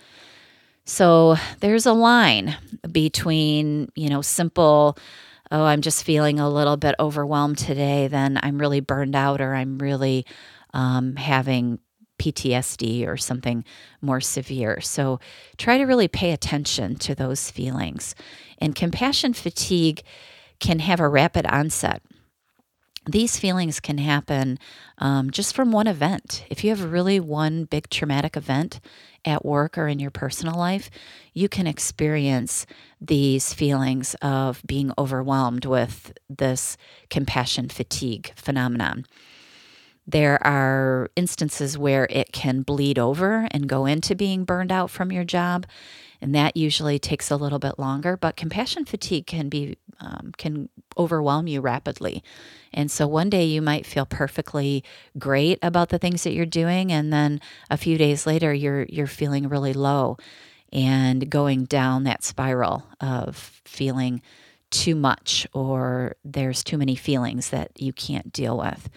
So 0.85 1.35
there's 1.59 1.85
a 1.85 1.93
line 1.93 2.57
between, 2.91 3.91
you 3.95 4.09
know, 4.09 4.23
simple 4.23 4.97
oh, 5.51 5.63
I'm 5.63 5.81
just 5.81 6.03
feeling 6.03 6.39
a 6.39 6.49
little 6.49 6.77
bit 6.77 6.95
overwhelmed 6.99 7.57
today, 7.57 8.07
then 8.07 8.39
I'm 8.41 8.59
really 8.59 8.79
burned 8.79 9.15
out 9.15 9.41
or 9.41 9.55
I'm 9.55 9.77
really 9.79 10.25
um, 10.73 11.15
having 11.15 11.79
PTSD 12.19 13.07
or 13.07 13.17
something 13.17 13.63
more 14.01 14.21
severe. 14.21 14.81
So 14.81 15.19
try 15.57 15.77
to 15.77 15.85
really 15.85 16.07
pay 16.07 16.31
attention 16.31 16.95
to 16.97 17.15
those 17.15 17.49
feelings. 17.49 18.13
And 18.59 18.75
compassion 18.75 19.33
fatigue 19.33 20.03
can 20.59 20.79
have 20.79 20.99
a 20.99 21.07
rapid 21.07 21.45
onset 21.47 22.03
these 23.05 23.39
feelings 23.39 23.79
can 23.79 23.97
happen 23.97 24.59
um, 24.97 25.31
just 25.31 25.55
from 25.55 25.71
one 25.71 25.87
event. 25.87 26.45
If 26.49 26.63
you 26.63 26.69
have 26.69 26.91
really 26.91 27.19
one 27.19 27.65
big 27.65 27.89
traumatic 27.89 28.35
event 28.35 28.79
at 29.25 29.45
work 29.45 29.77
or 29.77 29.87
in 29.87 29.99
your 29.99 30.11
personal 30.11 30.57
life, 30.57 30.89
you 31.33 31.49
can 31.49 31.67
experience 31.67 32.65
these 33.01 33.53
feelings 33.53 34.15
of 34.21 34.61
being 34.65 34.91
overwhelmed 34.97 35.65
with 35.65 36.13
this 36.29 36.77
compassion 37.09 37.69
fatigue 37.69 38.31
phenomenon. 38.35 39.05
There 40.09 40.45
are 40.45 41.11
instances 41.15 41.77
where 41.77 42.07
it 42.09 42.31
can 42.31 42.63
bleed 42.63 42.97
over 42.97 43.47
and 43.51 43.69
go 43.69 43.85
into 43.85 44.15
being 44.15 44.43
burned 44.43 44.71
out 44.71 44.89
from 44.89 45.11
your 45.11 45.23
job, 45.23 45.67
and 46.19 46.33
that 46.33 46.57
usually 46.57 46.97
takes 46.97 47.29
a 47.29 47.35
little 47.35 47.59
bit 47.59 47.77
longer. 47.77 48.17
But 48.17 48.35
compassion 48.35 48.85
fatigue 48.85 49.27
can 49.27 49.49
be 49.49 49.77
um, 49.99 50.31
can 50.37 50.69
overwhelm 50.97 51.47
you 51.47 51.61
rapidly. 51.61 52.23
And 52.73 52.89
so 52.89 53.07
one 53.07 53.29
day 53.29 53.45
you 53.45 53.61
might 53.61 53.85
feel 53.85 54.05
perfectly 54.05 54.83
great 55.17 55.59
about 55.61 55.89
the 55.89 55.99
things 55.99 56.23
that 56.23 56.33
you're 56.33 56.45
doing 56.45 56.91
and 56.91 57.11
then 57.11 57.41
a 57.69 57.77
few 57.77 57.97
days 57.97 58.25
later 58.25 58.53
you're 58.53 58.85
you're 58.85 59.07
feeling 59.07 59.49
really 59.49 59.73
low 59.73 60.17
and 60.71 61.29
going 61.29 61.65
down 61.65 62.03
that 62.05 62.23
spiral 62.23 62.85
of 63.01 63.35
feeling 63.65 64.21
too 64.71 64.95
much 64.95 65.47
or 65.53 66.15
there's 66.23 66.63
too 66.63 66.77
many 66.77 66.95
feelings 66.95 67.49
that 67.49 67.71
you 67.75 67.91
can't 67.91 68.31
deal 68.31 68.57
with. 68.57 68.89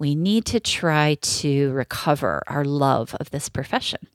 We 0.00 0.14
need 0.14 0.46
to 0.46 0.60
try 0.60 1.18
to 1.20 1.72
recover 1.72 2.42
our 2.46 2.64
love 2.64 3.14
of 3.20 3.30
this 3.30 3.50
profession. 3.50 4.08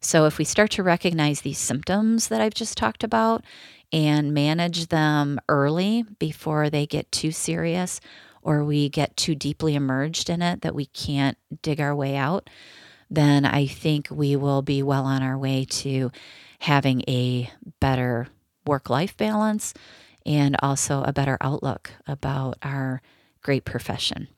So, 0.00 0.26
if 0.26 0.38
we 0.38 0.44
start 0.44 0.70
to 0.72 0.84
recognize 0.84 1.40
these 1.40 1.58
symptoms 1.58 2.28
that 2.28 2.40
I've 2.40 2.54
just 2.54 2.78
talked 2.78 3.02
about 3.02 3.44
and 3.92 4.32
manage 4.32 4.86
them 4.86 5.40
early 5.48 6.04
before 6.20 6.70
they 6.70 6.86
get 6.86 7.10
too 7.10 7.32
serious 7.32 8.00
or 8.42 8.62
we 8.62 8.88
get 8.88 9.16
too 9.16 9.34
deeply 9.34 9.74
immersed 9.74 10.30
in 10.30 10.40
it 10.40 10.62
that 10.62 10.76
we 10.76 10.86
can't 10.86 11.36
dig 11.62 11.80
our 11.80 11.96
way 11.96 12.14
out, 12.14 12.48
then 13.10 13.44
I 13.44 13.66
think 13.66 14.06
we 14.12 14.36
will 14.36 14.62
be 14.62 14.84
well 14.84 15.04
on 15.04 15.24
our 15.24 15.36
way 15.36 15.64
to 15.64 16.12
having 16.60 17.02
a 17.08 17.50
better 17.80 18.28
work 18.64 18.88
life 18.88 19.16
balance 19.16 19.74
and 20.24 20.54
also 20.62 21.02
a 21.02 21.12
better 21.12 21.38
outlook 21.40 21.90
about 22.06 22.56
our 22.62 23.02
great 23.42 23.64
profession. 23.64 24.28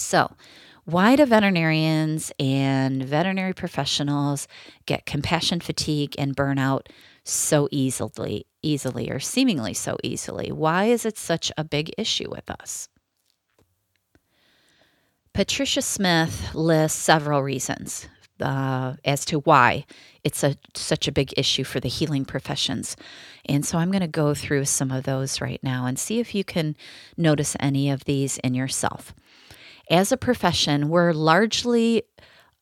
So, 0.00 0.34
why 0.84 1.14
do 1.14 1.24
veterinarians 1.24 2.32
and 2.40 3.02
veterinary 3.04 3.52
professionals 3.52 4.48
get 4.86 5.06
compassion 5.06 5.60
fatigue 5.60 6.14
and 6.18 6.36
burnout 6.36 6.86
so 7.22 7.68
easily, 7.70 8.46
easily 8.62 9.10
or 9.10 9.20
seemingly 9.20 9.74
so 9.74 9.96
easily? 10.02 10.50
Why 10.50 10.86
is 10.86 11.04
it 11.04 11.18
such 11.18 11.52
a 11.56 11.64
big 11.64 11.92
issue 11.96 12.28
with 12.30 12.50
us? 12.50 12.88
Patricia 15.32 15.82
Smith 15.82 16.54
lists 16.54 16.98
several 16.98 17.42
reasons 17.42 18.08
uh, 18.40 18.94
as 19.04 19.24
to 19.26 19.40
why 19.40 19.84
it's 20.24 20.42
a, 20.42 20.56
such 20.74 21.06
a 21.06 21.12
big 21.12 21.32
issue 21.36 21.64
for 21.64 21.78
the 21.78 21.88
healing 21.88 22.24
professions. 22.24 22.96
And 23.46 23.64
so 23.64 23.78
I'm 23.78 23.90
going 23.90 24.00
to 24.00 24.08
go 24.08 24.34
through 24.34 24.64
some 24.64 24.90
of 24.90 25.04
those 25.04 25.40
right 25.40 25.60
now 25.62 25.86
and 25.86 25.98
see 25.98 26.18
if 26.18 26.34
you 26.34 26.42
can 26.42 26.76
notice 27.16 27.56
any 27.60 27.90
of 27.90 28.04
these 28.04 28.38
in 28.38 28.54
yourself. 28.54 29.14
As 29.90 30.12
a 30.12 30.16
profession, 30.16 30.88
we're 30.88 31.12
largely 31.12 32.04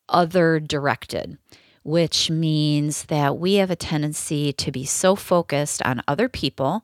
other 0.09 0.59
directed, 0.59 1.37
which 1.83 2.31
means 2.31 3.05
that 3.05 3.39
we 3.39 3.55
have 3.55 3.71
a 3.71 3.77
tendency 3.77 4.51
to 4.55 4.73
be 4.73 4.87
so 4.87 5.15
focused 5.15 5.83
on 5.83 6.03
other 6.09 6.31
people, 6.31 6.83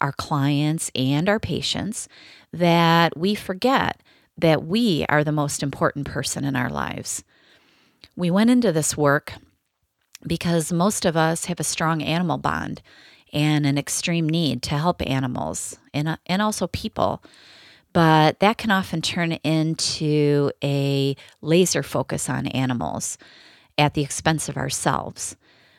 our 0.00 0.12
clients, 0.12 0.92
and 0.94 1.28
our 1.28 1.40
patients 1.40 2.08
that 2.52 3.18
we 3.18 3.34
forget 3.34 4.00
that 4.38 4.64
we 4.64 5.04
are 5.08 5.24
the 5.24 5.32
most 5.32 5.60
important 5.60 6.06
person 6.06 6.44
in 6.44 6.54
our 6.54 6.70
lives. 6.70 7.24
We 8.14 8.30
went 8.30 8.50
into 8.50 8.70
this 8.70 8.96
work 8.96 9.34
because 10.24 10.72
most 10.72 11.04
of 11.04 11.16
us 11.16 11.46
have 11.46 11.58
a 11.58 11.64
strong 11.64 12.00
animal 12.00 12.38
bond 12.38 12.80
and 13.32 13.66
an 13.66 13.76
extreme 13.76 14.28
need 14.28 14.62
to 14.62 14.78
help 14.78 15.02
animals 15.04 15.78
and, 15.92 16.16
and 16.26 16.40
also 16.40 16.68
people. 16.68 17.24
But 17.92 18.40
that 18.40 18.58
can 18.58 18.70
often 18.70 19.02
turn 19.02 19.32
into 19.32 20.52
a 20.62 21.16
laser 21.42 21.82
focus 21.82 22.28
on 22.28 22.46
animals 22.48 23.18
at 23.76 23.94
the 23.94 24.02
expense 24.02 24.48
of 24.48 24.56
ourselves. 24.56 25.36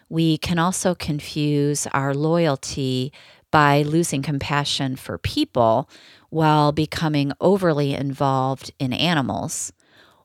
We 0.09 0.37
can 0.37 0.59
also 0.59 0.93
confuse 0.93 1.87
our 1.87 2.13
loyalty 2.13 3.13
by 3.49 3.81
losing 3.83 4.21
compassion 4.21 4.95
for 4.95 5.17
people 5.17 5.89
while 6.29 6.71
becoming 6.71 7.31
overly 7.39 7.93
involved 7.93 8.71
in 8.79 8.93
animals, 8.93 9.71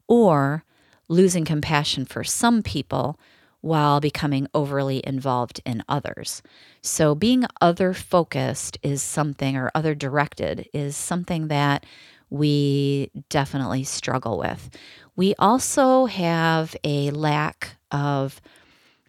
or 0.09 0.65
losing 1.09 1.45
compassion 1.45 2.05
for 2.05 2.25
some 2.25 2.63
people 2.63 3.19
while 3.67 3.99
becoming 3.99 4.47
overly 4.55 5.03
involved 5.05 5.61
in 5.67 5.83
others. 5.89 6.41
So, 6.83 7.17
being 7.17 7.45
other 7.61 7.93
focused 7.93 8.79
is 8.81 9.03
something, 9.03 9.57
or 9.57 9.73
other 9.75 9.93
directed, 9.93 10.69
is 10.73 10.97
something 10.97 11.49
that 11.49 11.85
we 12.31 13.11
definitely 13.29 13.83
struggle 13.83 14.39
with. 14.39 14.71
We 15.17 15.35
also 15.37 16.07
have 16.07 16.77
a 16.85 17.11
lack 17.11 17.77
of 17.91 18.41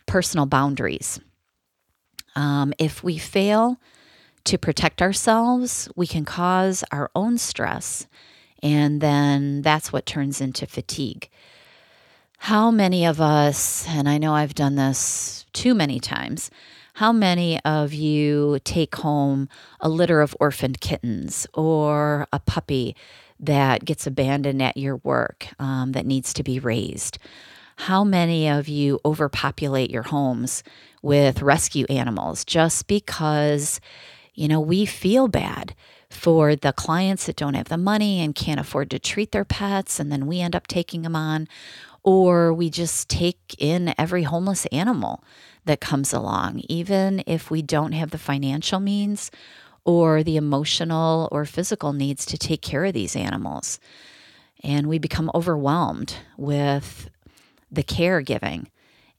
personal 0.08 0.48
boundaries. 0.48 1.20
Um, 2.36 2.74
if 2.80 3.04
we 3.04 3.20
fail 3.20 3.80
to 4.46 4.58
protect 4.58 5.04
ourselves, 5.04 5.88
we 5.96 6.08
can 6.08 6.26
cause 6.26 6.84
our 6.92 7.12
own 7.16 7.38
stress, 7.38 8.08
and 8.64 9.02
then 9.02 9.62
that's 9.62 9.94
what 9.94 10.08
turns 10.08 10.42
into 10.42 10.66
fatigue. 10.66 11.30
How 12.38 12.72
many 12.72 13.06
of 13.06 13.20
us, 13.20 13.86
and 13.90 14.08
I 14.08 14.18
know 14.18 14.34
I've 14.34 14.56
done 14.56 14.76
this 14.76 15.46
too 15.54 15.74
many 15.74 16.00
times, 16.00 16.50
how 16.94 17.12
many 17.12 17.60
of 17.64 17.94
you 17.94 18.60
take 18.64 18.96
home 18.96 19.50
a 19.82 19.90
litter 19.90 20.22
of 20.22 20.36
orphaned 20.40 20.80
kittens 20.80 21.46
or 21.54 22.28
a 22.32 22.40
puppy 22.40 22.96
that 23.40 23.86
gets 23.86 24.08
abandoned 24.08 24.62
at 24.62 24.78
your 24.78 24.98
work 24.98 25.48
um, 25.60 25.92
that 25.92 26.06
needs 26.06 26.34
to 26.34 26.44
be 26.44 26.60
raised? 26.60 27.18
How 27.76 28.04
many 28.04 28.48
of 28.48 28.68
you 28.68 29.00
overpopulate 29.06 29.92
your 29.92 30.04
homes 30.04 30.64
with 31.02 31.42
rescue 31.42 31.86
animals 31.90 32.46
just 32.46 32.88
because, 32.88 33.80
you 34.34 34.48
know, 34.48 34.60
we 34.60 34.86
feel 34.86 35.28
bad 35.28 35.76
for 36.10 36.56
the 36.56 36.72
clients 36.72 37.26
that 37.26 37.36
don't 37.36 37.54
have 37.54 37.68
the 37.68 37.78
money 37.78 38.22
and 38.22 38.34
can't 38.34 38.60
afford 38.60 38.90
to 38.90 38.98
treat 38.98 39.32
their 39.32 39.46
pets, 39.46 40.00
and 40.00 40.12
then 40.12 40.26
we 40.26 40.40
end 40.40 40.56
up 40.56 40.66
taking 40.66 41.02
them 41.02 41.16
on? 41.16 41.48
Or 42.08 42.54
we 42.54 42.70
just 42.70 43.10
take 43.10 43.54
in 43.58 43.94
every 43.98 44.24
homeless 44.24 44.66
animal 44.68 45.22
that 45.66 45.82
comes 45.82 46.14
along, 46.14 46.62
even 46.70 47.22
if 47.28 47.52
we 47.52 47.62
don't 47.62 47.92
have 47.92 48.12
the 48.12 48.18
financial 48.18 48.80
means 48.80 49.30
or 49.84 50.24
the 50.24 50.38
emotional 50.38 51.28
or 51.34 51.44
physical 51.44 51.92
needs 51.92 52.26
to 52.26 52.38
take 52.38 52.62
care 52.62 52.86
of 52.86 52.94
these 52.94 53.14
animals. 53.14 53.78
And 54.64 54.88
we 54.88 55.00
become 55.00 55.30
overwhelmed 55.36 56.16
with 56.38 57.10
the 57.70 57.84
caregiving, 57.84 58.68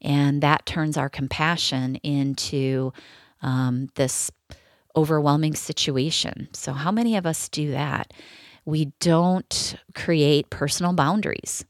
and 0.01 0.43
that 0.43 0.65
turns 0.65 0.97
our 0.97 1.11
compassion 1.11 1.97
into 1.97 2.95
um, 3.43 3.91
this 3.97 4.31
overwhelming 4.97 5.55
situation. 5.55 6.49
So, 6.55 6.73
how 6.73 6.91
many 6.91 7.19
of 7.19 7.27
us 7.27 7.51
do 7.51 7.71
that? 7.73 8.15
We 8.65 8.93
don't 8.99 9.77
create 9.95 10.49
personal 10.49 10.95
boundaries. 10.95 11.67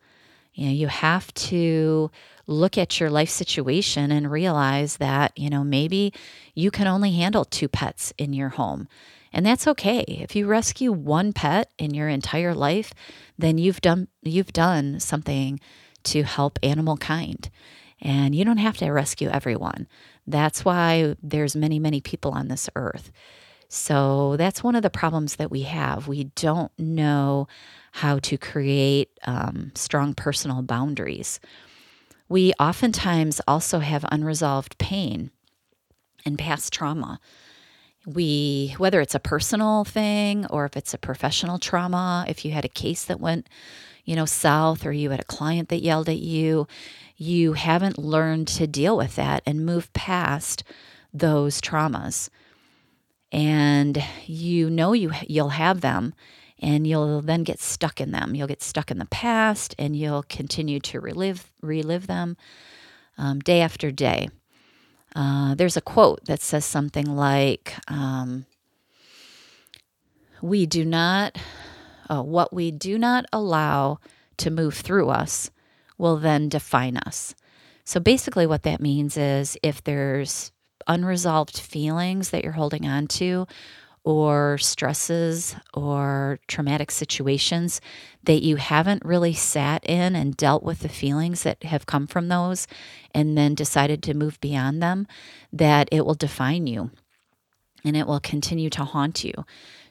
You 0.59 0.67
know, 0.67 0.73
you 0.73 0.89
have 0.89 1.33
to 1.35 2.11
look 2.49 2.77
at 2.77 2.99
your 2.99 3.11
life 3.11 3.31
situation 3.31 4.11
and 4.11 4.29
realize 4.29 4.97
that, 4.97 5.31
you 5.39 5.49
know, 5.49 5.63
maybe 5.63 6.13
you 6.53 6.73
can 6.73 6.89
only 6.89 7.13
handle 7.13 7.45
two 7.45 7.69
pets 7.69 8.13
in 8.19 8.33
your 8.33 8.49
home. 8.49 8.89
And 9.33 9.47
that's 9.47 9.69
okay. 9.69 10.01
If 10.09 10.35
you 10.35 10.49
rescue 10.49 10.91
one 10.91 11.33
pet 11.33 11.71
in 11.79 11.95
your 11.95 12.09
entire 12.09 12.55
life, 12.55 12.93
then 13.39 13.57
you've 13.57 13.81
done 13.81 14.09
you've 14.25 14.53
done 14.53 14.99
something 14.99 15.61
to 16.05 16.25
help 16.25 16.59
animal 16.61 16.97
kind. 16.97 17.49
And 18.01 18.35
you 18.35 18.45
don't 18.45 18.59
have 18.59 18.79
to 18.79 18.91
rescue 18.91 19.29
everyone. 19.29 19.87
That's 20.27 20.65
why 20.65 21.15
there's 21.23 21.55
many, 21.55 21.79
many 21.79 22.01
people 22.01 22.33
on 22.33 22.49
this 22.49 22.69
earth. 22.75 23.13
So 23.69 24.37
that's 24.39 24.65
one 24.65 24.75
of 24.75 24.83
the 24.83 24.91
problems 24.91 25.37
that 25.37 25.51
we 25.51 25.63
have. 25.63 26.09
We 26.09 26.25
don't 26.25 26.73
know 26.79 27.49
how 27.93 28.19
to 28.21 28.39
create 28.39 29.11
um, 29.27 29.73
strong 29.75 30.15
personal 30.15 30.63
boundaries. 30.63 31.39
We 32.29 32.53
oftentimes 32.59 33.41
also 33.47 33.81
have 33.81 34.05
unresolved 34.11 34.79
pain 34.79 35.31
and 36.25 36.39
past 36.39 36.73
trauma. 36.73 37.21
We, 38.07 38.75
whether 38.79 39.03
it's 39.03 39.15
a 39.15 39.21
personal 39.21 39.85
thing 39.85 40.47
or 40.47 40.65
if 40.65 40.77
it's 40.77 40.95
a 40.95 40.99
professional 40.99 41.59
trauma, 41.59 42.25
if 42.27 42.45
you 42.45 42.53
had 42.53 42.65
a 42.65 42.71
case 42.71 43.05
that 43.05 43.21
went, 43.21 43.49
you 44.05 44.17
know, 44.17 44.25
south 44.25 44.87
or 44.87 44.93
you 44.93 45.11
had 45.11 45.21
a 45.21 45.25
client 45.25 45.69
that 45.69 45.83
yelled 45.83 46.09
at 46.09 46.19
you, 46.19 46.67
you 47.17 47.53
haven't 47.53 47.99
learned 47.99 48.49
to 48.49 48.67
deal 48.67 48.97
with 48.97 49.17
that 49.17 49.43
and 49.45 49.67
move 49.67 49.93
past 49.93 50.65
those 51.13 51.61
traumas 51.61 52.31
and 53.33 54.03
you 54.27 54.71
know 54.71 54.93
you 54.93 55.13
you'll 55.27 55.51
have 55.51 55.81
them 55.81 56.15
and 56.61 56.87
you'll 56.87 57.21
then 57.21 57.45
get 57.45 57.61
stuck 57.61 58.01
in 58.01 58.11
them. 58.11 58.35
You'll 58.35 58.49
get 58.49 58.63
stuck 58.63 58.91
in 58.91 58.99
the 58.99 59.07
past 59.07 59.75
and 59.79 59.95
you'll 59.95 60.25
continue 60.25 60.81
to 60.81 61.01
relive 61.01 61.51
relive 61.63 62.07
them 62.07 62.37
um, 63.17 63.41
day 63.41 63.61
after 63.61 63.91
day. 63.91 64.29
Uh, 65.15 65.55
there's 65.55 65.77
a 65.77 65.83
quote 65.83 66.25
that 66.27 66.41
says 66.41 66.65
something 66.65 67.07
like, 67.07 67.75
um, 67.89 68.47
"We 70.43 70.67
do 70.67 70.85
not, 70.85 71.37
oh, 72.11 72.23
what 72.23 72.53
we 72.53 72.71
do 72.71 72.99
not 72.99 73.25
allow 73.33 73.99
to 74.39 74.51
move 74.51 74.75
through 74.75 75.09
us 75.09 75.51
will 75.97 76.17
then 76.17 76.49
define 76.49 76.97
us." 76.97 77.35
So 77.85 78.01
basically, 78.01 78.47
what 78.47 78.65
that 78.65 78.81
means 78.81 79.17
is 79.17 79.57
if 79.63 79.83
there's 79.83 80.53
unresolved 80.89 81.59
feelings 81.59 82.31
that 82.31 82.43
you're 82.43 82.53
holding 82.55 82.87
on 82.87 83.07
to, 83.07 83.47
or 84.05 84.57
stresses 84.59 85.55
or 85.75 86.39
traumatic 86.49 86.91
situations 86.91 87.81
that 88.25 88.43
you 88.43 88.57
haven't 88.57 89.05
really 89.05 89.35
sat 89.35 89.85
in 89.85 90.17
and 90.17 90.37
dealt 90.37 90.63
with 90.63 90.81
the 90.81 90.89
feelings 90.89 91.43
that 91.43 91.63
have 91.63 91.85
come 91.85 92.07
from 92.07 92.29
those 92.29 92.67
and 93.15 93.37
then 93.37 93.55
decided 93.55 94.03
to 94.03 94.15
move 94.15 94.41
beyond 94.41 94.83
them, 94.83 95.07
that 95.53 95.89
it 95.93 96.07
will 96.07 96.15
define 96.15 96.67
you 96.67 96.91
and 97.85 97.97
it 97.97 98.07
will 98.07 98.21
continue 98.21 98.71
to 98.71 98.85
haunt 98.85 99.25
you. 99.25 99.33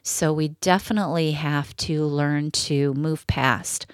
So, 0.02 0.32
we 0.32 0.48
definitely 0.60 1.32
have 1.32 1.76
to 1.76 2.04
learn 2.04 2.50
to 2.52 2.94
move 2.94 3.26
past 3.26 3.86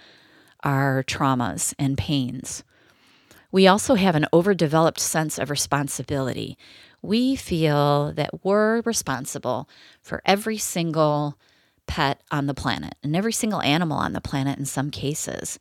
our 0.63 1.03
traumas 1.05 1.75
and 1.79 1.99
pains. 1.99 2.65
We 3.53 3.67
also 3.67 3.95
have 3.95 4.17
an 4.17 4.27
overdeveloped 4.33 5.01
sense 5.01 5.39
of 5.39 5.51
responsibility 5.51 6.57
we 7.05 7.37
feel 7.37 8.13
that 8.15 8.45
we're 8.45 8.81
responsible 8.83 9.69
for 10.03 10.23
every 10.25 10.57
single 10.57 11.39
pet 11.87 12.23
on 12.31 12.47
the 12.47 12.55
planet 12.55 12.95
and 13.03 13.15
every 13.15 13.33
single 13.33 13.61
animal 13.61 13.99
on 13.99 14.15
the 14.15 14.21
planet 14.21 14.59
in 14.59 14.65
some 14.65 14.91
cases. 14.91 15.59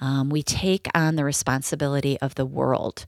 Um, 0.00 0.28
we 0.28 0.42
take 0.42 0.88
on 0.94 1.16
the 1.16 1.24
responsibility 1.24 2.20
of 2.20 2.34
the 2.34 2.44
world. 2.44 3.06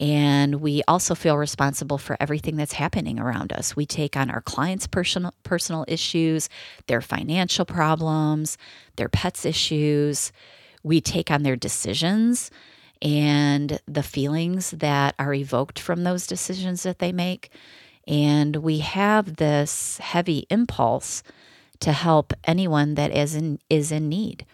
And 0.00 0.56
we 0.56 0.82
also 0.88 1.14
feel 1.14 1.38
responsible 1.38 1.98
for 1.98 2.16
everything 2.20 2.56
that's 2.56 2.72
happening 2.72 3.18
around 3.20 3.52
us. 3.52 3.76
We 3.76 3.86
take 3.86 4.16
on 4.16 4.28
our 4.28 4.40
clients' 4.40 4.88
personal, 4.88 5.32
personal 5.44 5.84
issues, 5.86 6.50
their 6.88 7.00
financial 7.00 7.64
problems, 7.64 8.58
their 8.96 9.08
pets' 9.08 9.46
issues. 9.46 10.32
We 10.82 11.00
take 11.00 11.30
on 11.30 11.44
their 11.44 11.56
decisions 11.56 12.50
and 13.04 13.78
the 13.86 14.02
feelings 14.02 14.70
that 14.70 15.14
are 15.18 15.34
evoked 15.34 15.78
from 15.78 16.02
those 16.02 16.26
decisions 16.26 16.82
that 16.82 16.98
they 16.98 17.12
make. 17.12 17.50
And 18.08 18.56
we 18.56 18.78
have 18.78 19.36
this 19.36 19.98
heavy 19.98 20.46
impulse 20.50 21.22
to 21.80 21.92
help 21.92 22.32
anyone 22.44 22.94
that 22.94 23.14
is 23.14 23.34
in, 23.34 23.58
is 23.68 23.92
in 23.92 24.08
need. 24.08 24.46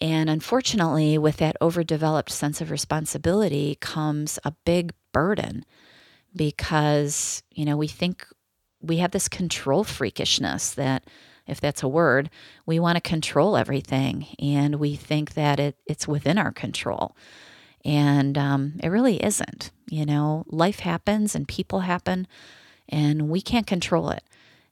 And 0.00 0.28
unfortunately, 0.28 1.16
with 1.16 1.38
that 1.38 1.56
overdeveloped 1.62 2.30
sense 2.30 2.60
of 2.60 2.70
responsibility 2.70 3.78
comes 3.80 4.38
a 4.44 4.52
big 4.66 4.92
burden 5.12 5.64
because, 6.36 7.42
you 7.50 7.64
know, 7.64 7.76
we 7.76 7.88
think 7.88 8.26
we 8.82 8.98
have 8.98 9.12
this 9.12 9.28
control 9.28 9.82
freakishness 9.82 10.74
that, 10.74 11.04
if 11.46 11.60
that's 11.60 11.82
a 11.82 11.88
word, 11.88 12.30
we 12.66 12.78
want 12.80 12.96
to 12.96 13.00
control 13.00 13.56
everything 13.56 14.26
and 14.38 14.76
we 14.76 14.96
think 14.96 15.34
that 15.34 15.60
it, 15.60 15.76
it's 15.86 16.08
within 16.08 16.38
our 16.38 16.52
control. 16.52 17.16
And 17.84 18.38
um, 18.38 18.80
it 18.82 18.88
really 18.88 19.22
isn't. 19.22 19.70
You 19.90 20.06
know, 20.06 20.44
life 20.48 20.80
happens 20.80 21.34
and 21.34 21.46
people 21.46 21.80
happen 21.80 22.26
and 22.88 23.28
we 23.28 23.40
can't 23.40 23.66
control 23.66 24.10
it. 24.10 24.24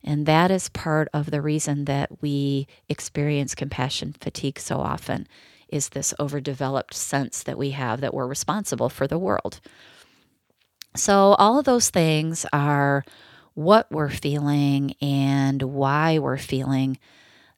And 0.04 0.26
that 0.26 0.50
is 0.50 0.68
part 0.68 1.08
of 1.12 1.30
the 1.30 1.42
reason 1.42 1.84
that 1.84 2.22
we 2.22 2.66
experience 2.88 3.54
compassion 3.54 4.14
fatigue 4.18 4.58
so 4.58 4.78
often 4.78 5.28
is 5.68 5.90
this 5.90 6.12
overdeveloped 6.18 6.94
sense 6.94 7.42
that 7.42 7.56
we 7.56 7.70
have 7.70 8.00
that 8.00 8.12
we're 8.12 8.26
responsible 8.26 8.88
for 8.88 9.06
the 9.06 9.18
world. 9.18 9.60
So 10.94 11.34
all 11.38 11.58
of 11.58 11.64
those 11.64 11.88
things 11.88 12.44
are 12.52 13.04
what 13.54 13.90
we're 13.90 14.10
feeling 14.10 14.94
and 15.00 15.62
why 15.62 16.18
we're 16.18 16.38
feeling 16.38 16.98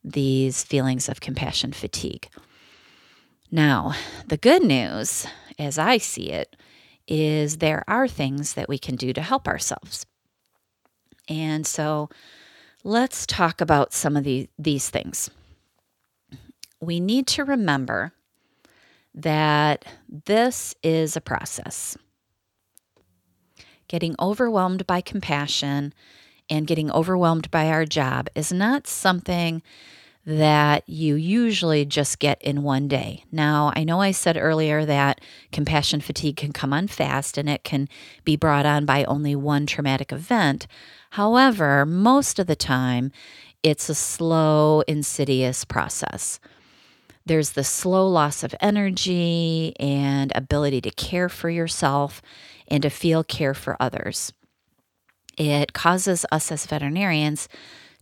these 0.03 0.63
feelings 0.63 1.09
of 1.09 1.21
compassion 1.21 1.73
fatigue. 1.73 2.29
Now, 3.51 3.95
the 4.27 4.37
good 4.37 4.63
news, 4.63 5.27
as 5.59 5.79
I 5.79 5.99
see 5.99 6.31
it, 6.31 6.57
is 7.07 7.59
there 7.59 7.85
are 7.87 8.09
things 8.09 8.55
that 8.55 8.69
we 8.69 8.79
can 8.79 8.97
do 8.97 9.13
to 9.13 9.23
help 9.23 9.47
ourselves. 9.47 10.07
And 11.29 11.67
so 11.67 12.09
let's 12.83 13.27
talk 13.27 13.61
about 13.61 13.93
some 13.93 14.17
of 14.17 14.25
the, 14.25 14.49
these 14.59 14.91
things. 14.91 15.31
We 16.81 17.01
need 17.01 17.27
to 17.29 17.45
remember 17.45 18.13
that 19.15 19.85
this 20.09 20.75
is 20.83 21.17
a 21.17 21.21
process. 21.21 21.97
Getting 23.89 24.15
overwhelmed 24.19 24.87
by 24.87 25.01
compassion 25.01 25.93
and 26.49 26.67
getting 26.67 26.91
overwhelmed 26.91 27.51
by 27.51 27.69
our 27.69 27.85
job 27.85 28.29
is 28.35 28.53
not 28.53 28.87
something 28.87 29.63
that 30.27 30.89
you 30.89 31.17
usually 31.17 31.85
just 31.85 32.19
get 32.19 32.41
in 32.41 32.63
one 32.63 32.89
day. 32.89 33.25
Now, 33.31 33.73
I 33.77 33.85
know 33.85 34.01
I 34.01 34.11
said 34.11 34.39
earlier 34.39 34.87
that 34.87 35.21
compassion 35.53 36.01
fatigue 36.01 36.37
can 36.37 36.53
come 36.53 36.73
on 36.73 36.89
fast 36.89 37.37
and 37.37 37.49
it 37.49 37.63
can 37.63 37.89
be 38.25 38.37
brought 38.37 38.65
on 38.65 38.87
by 38.87 39.05
only 39.05 39.37
one 39.37 39.67
traumatic 39.67 40.13
event. 40.13 40.67
However, 41.11 41.85
most 41.85 42.39
of 42.39 42.47
the 42.47 42.57
time, 42.57 43.13
it's 43.63 43.91
a 43.91 43.95
slow, 43.95 44.83
insidious 44.89 45.65
process. 45.65 46.41
There's 47.27 47.53
the 47.53 47.65
slow 47.65 48.09
loss 48.09 48.43
of 48.43 48.55
energy 48.61 49.75
and 49.79 50.33
ability 50.35 50.81
to 50.83 50.91
care 50.91 51.29
for 51.29 51.51
yourself 51.51 52.23
and 52.69 52.83
to 52.83 52.91
feel 52.91 53.25
care 53.25 53.55
for 53.55 53.77
others. 53.81 54.33
It 55.37 55.73
causes 55.73 56.25
us 56.31 56.53
as 56.53 56.67
veterinarians 56.67 57.49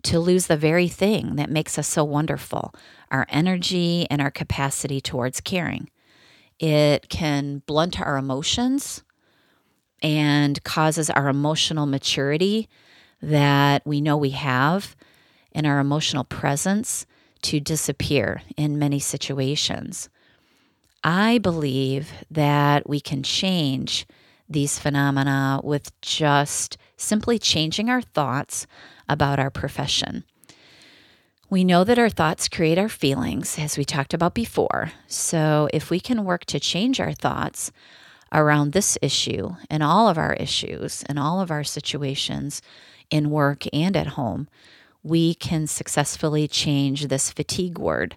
to 0.03 0.19
lose 0.19 0.47
the 0.47 0.57
very 0.57 0.89
thing 0.89 1.37
that 1.37 1.51
makes 1.51 1.79
us 1.79 1.87
so 1.87 2.05
wonderful 2.05 2.75
our 3.11 3.27
energy 3.29 4.07
and 4.11 4.21
our 4.23 4.31
capacity 4.31 5.01
towards 5.01 5.41
caring. 5.41 5.91
It 6.59 7.09
can 7.09 7.63
blunt 7.67 8.01
our 8.01 8.17
emotions 8.17 9.03
and 10.03 10.63
causes 10.65 11.11
our 11.11 11.29
emotional 11.29 11.87
maturity 11.87 12.69
that 13.21 13.87
we 13.87 14.01
know 14.01 14.17
we 14.17 14.31
have 14.31 14.97
and 15.53 15.67
our 15.67 15.79
emotional 15.79 16.25
presence 16.25 17.07
to 17.43 17.61
disappear 17.61 18.43
in 18.57 18.79
many 18.79 18.99
situations. 18.99 20.09
I 21.05 21.39
believe 21.39 22.13
that 22.31 22.89
we 22.89 23.01
can 23.01 23.23
change 23.23 24.07
these 24.53 24.79
phenomena 24.79 25.61
with 25.63 25.99
just 26.01 26.77
simply 26.97 27.39
changing 27.39 27.91
our 27.91 28.03
thoughts 28.03 28.67
about 29.09 29.39
our 29.39 29.51
profession. 29.51 30.25
We 31.51 31.65
know 31.65 31.85
that 31.85 31.99
our 31.99 32.09
thoughts 32.09 32.49
create 32.49 32.79
our 32.79 32.89
feelings, 32.89 33.59
as 33.59 33.77
we 33.77 33.85
talked 33.85 34.15
about 34.15 34.35
before. 34.35 34.93
So, 35.07 35.69
if 35.75 35.91
we 35.91 36.01
can 36.01 36.25
work 36.25 36.47
to 36.47 36.59
change 36.59 36.99
our 36.99 37.13
thoughts 37.13 37.71
around 38.33 38.73
this 38.73 38.97
issue 39.03 39.51
and 39.69 39.83
all 39.83 40.09
of 40.09 40.17
our 40.17 40.33
issues 40.35 41.03
and 41.11 41.19
all 41.19 41.43
of 41.43 41.51
our 41.51 41.63
situations 41.63 42.63
in 43.11 43.29
work 43.29 43.65
and 43.73 43.97
at 43.97 44.07
home, 44.19 44.49
we 45.03 45.35
can 45.35 45.67
successfully 45.67 46.49
change 46.49 47.09
this 47.09 47.31
fatigue 47.31 47.79
word. 47.79 48.17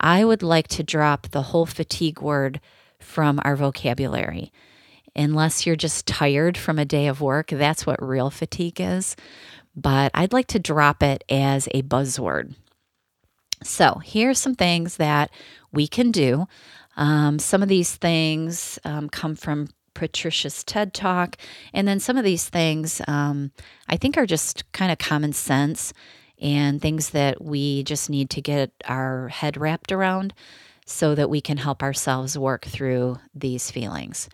I 0.00 0.24
would 0.24 0.42
like 0.42 0.66
to 0.68 0.82
drop 0.82 1.28
the 1.28 1.42
whole 1.42 1.66
fatigue 1.66 2.20
word 2.20 2.60
from 2.98 3.40
our 3.44 3.54
vocabulary. 3.54 4.52
Unless 5.14 5.66
you're 5.66 5.76
just 5.76 6.06
tired 6.06 6.56
from 6.56 6.78
a 6.78 6.84
day 6.84 7.06
of 7.06 7.20
work, 7.20 7.48
that's 7.48 7.86
what 7.86 8.02
real 8.02 8.30
fatigue 8.30 8.80
is 8.80 9.14
but 9.74 10.10
I'd 10.14 10.32
like 10.32 10.48
to 10.48 10.58
drop 10.58 11.02
it 11.02 11.24
as 11.28 11.68
a 11.72 11.82
buzzword. 11.82 12.54
So, 13.62 14.00
here's 14.04 14.38
some 14.38 14.54
things 14.54 14.96
that 14.96 15.30
we 15.72 15.86
can 15.86 16.10
do. 16.10 16.46
Um, 16.96 17.38
some 17.38 17.62
of 17.62 17.68
these 17.68 17.94
things 17.94 18.78
um, 18.84 19.08
come 19.08 19.36
from 19.36 19.68
Patricia's 19.94 20.64
TED 20.64 20.92
Talk, 20.92 21.36
and 21.72 21.86
then 21.86 22.00
some 22.00 22.16
of 22.16 22.24
these 22.24 22.48
things 22.48 23.00
um, 23.06 23.52
I 23.88 23.96
think 23.96 24.16
are 24.16 24.26
just 24.26 24.70
kind 24.72 24.90
of 24.90 24.98
common 24.98 25.32
sense 25.32 25.92
and 26.40 26.82
things 26.82 27.10
that 27.10 27.42
we 27.42 27.84
just 27.84 28.10
need 28.10 28.30
to 28.30 28.42
get 28.42 28.72
our 28.86 29.28
head 29.28 29.56
wrapped 29.56 29.92
around 29.92 30.34
so 30.84 31.14
that 31.14 31.30
we 31.30 31.40
can 31.40 31.56
help 31.56 31.82
ourselves 31.84 32.36
work 32.36 32.64
through 32.64 33.16
these 33.32 33.70
feelings. 33.70 34.28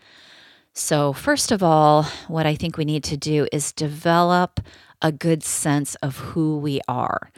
So, 0.73 1.13
first 1.13 1.51
of 1.51 1.61
all, 1.61 2.03
what 2.27 2.45
I 2.45 2.55
think 2.55 2.77
we 2.77 2.85
need 2.85 3.03
to 3.05 3.17
do 3.17 3.47
is 3.51 3.71
develop 3.71 4.59
a 5.01 5.11
good 5.11 5.43
sense 5.43 5.95
of 5.95 6.17
who 6.17 6.57
we 6.57 6.79
are. 6.87 7.31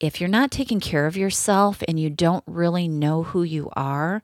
If 0.00 0.20
you're 0.20 0.28
not 0.28 0.50
taking 0.50 0.80
care 0.80 1.06
of 1.06 1.16
yourself 1.16 1.82
and 1.88 1.98
you 1.98 2.10
don't 2.10 2.44
really 2.46 2.88
know 2.88 3.22
who 3.22 3.42
you 3.42 3.70
are, 3.74 4.22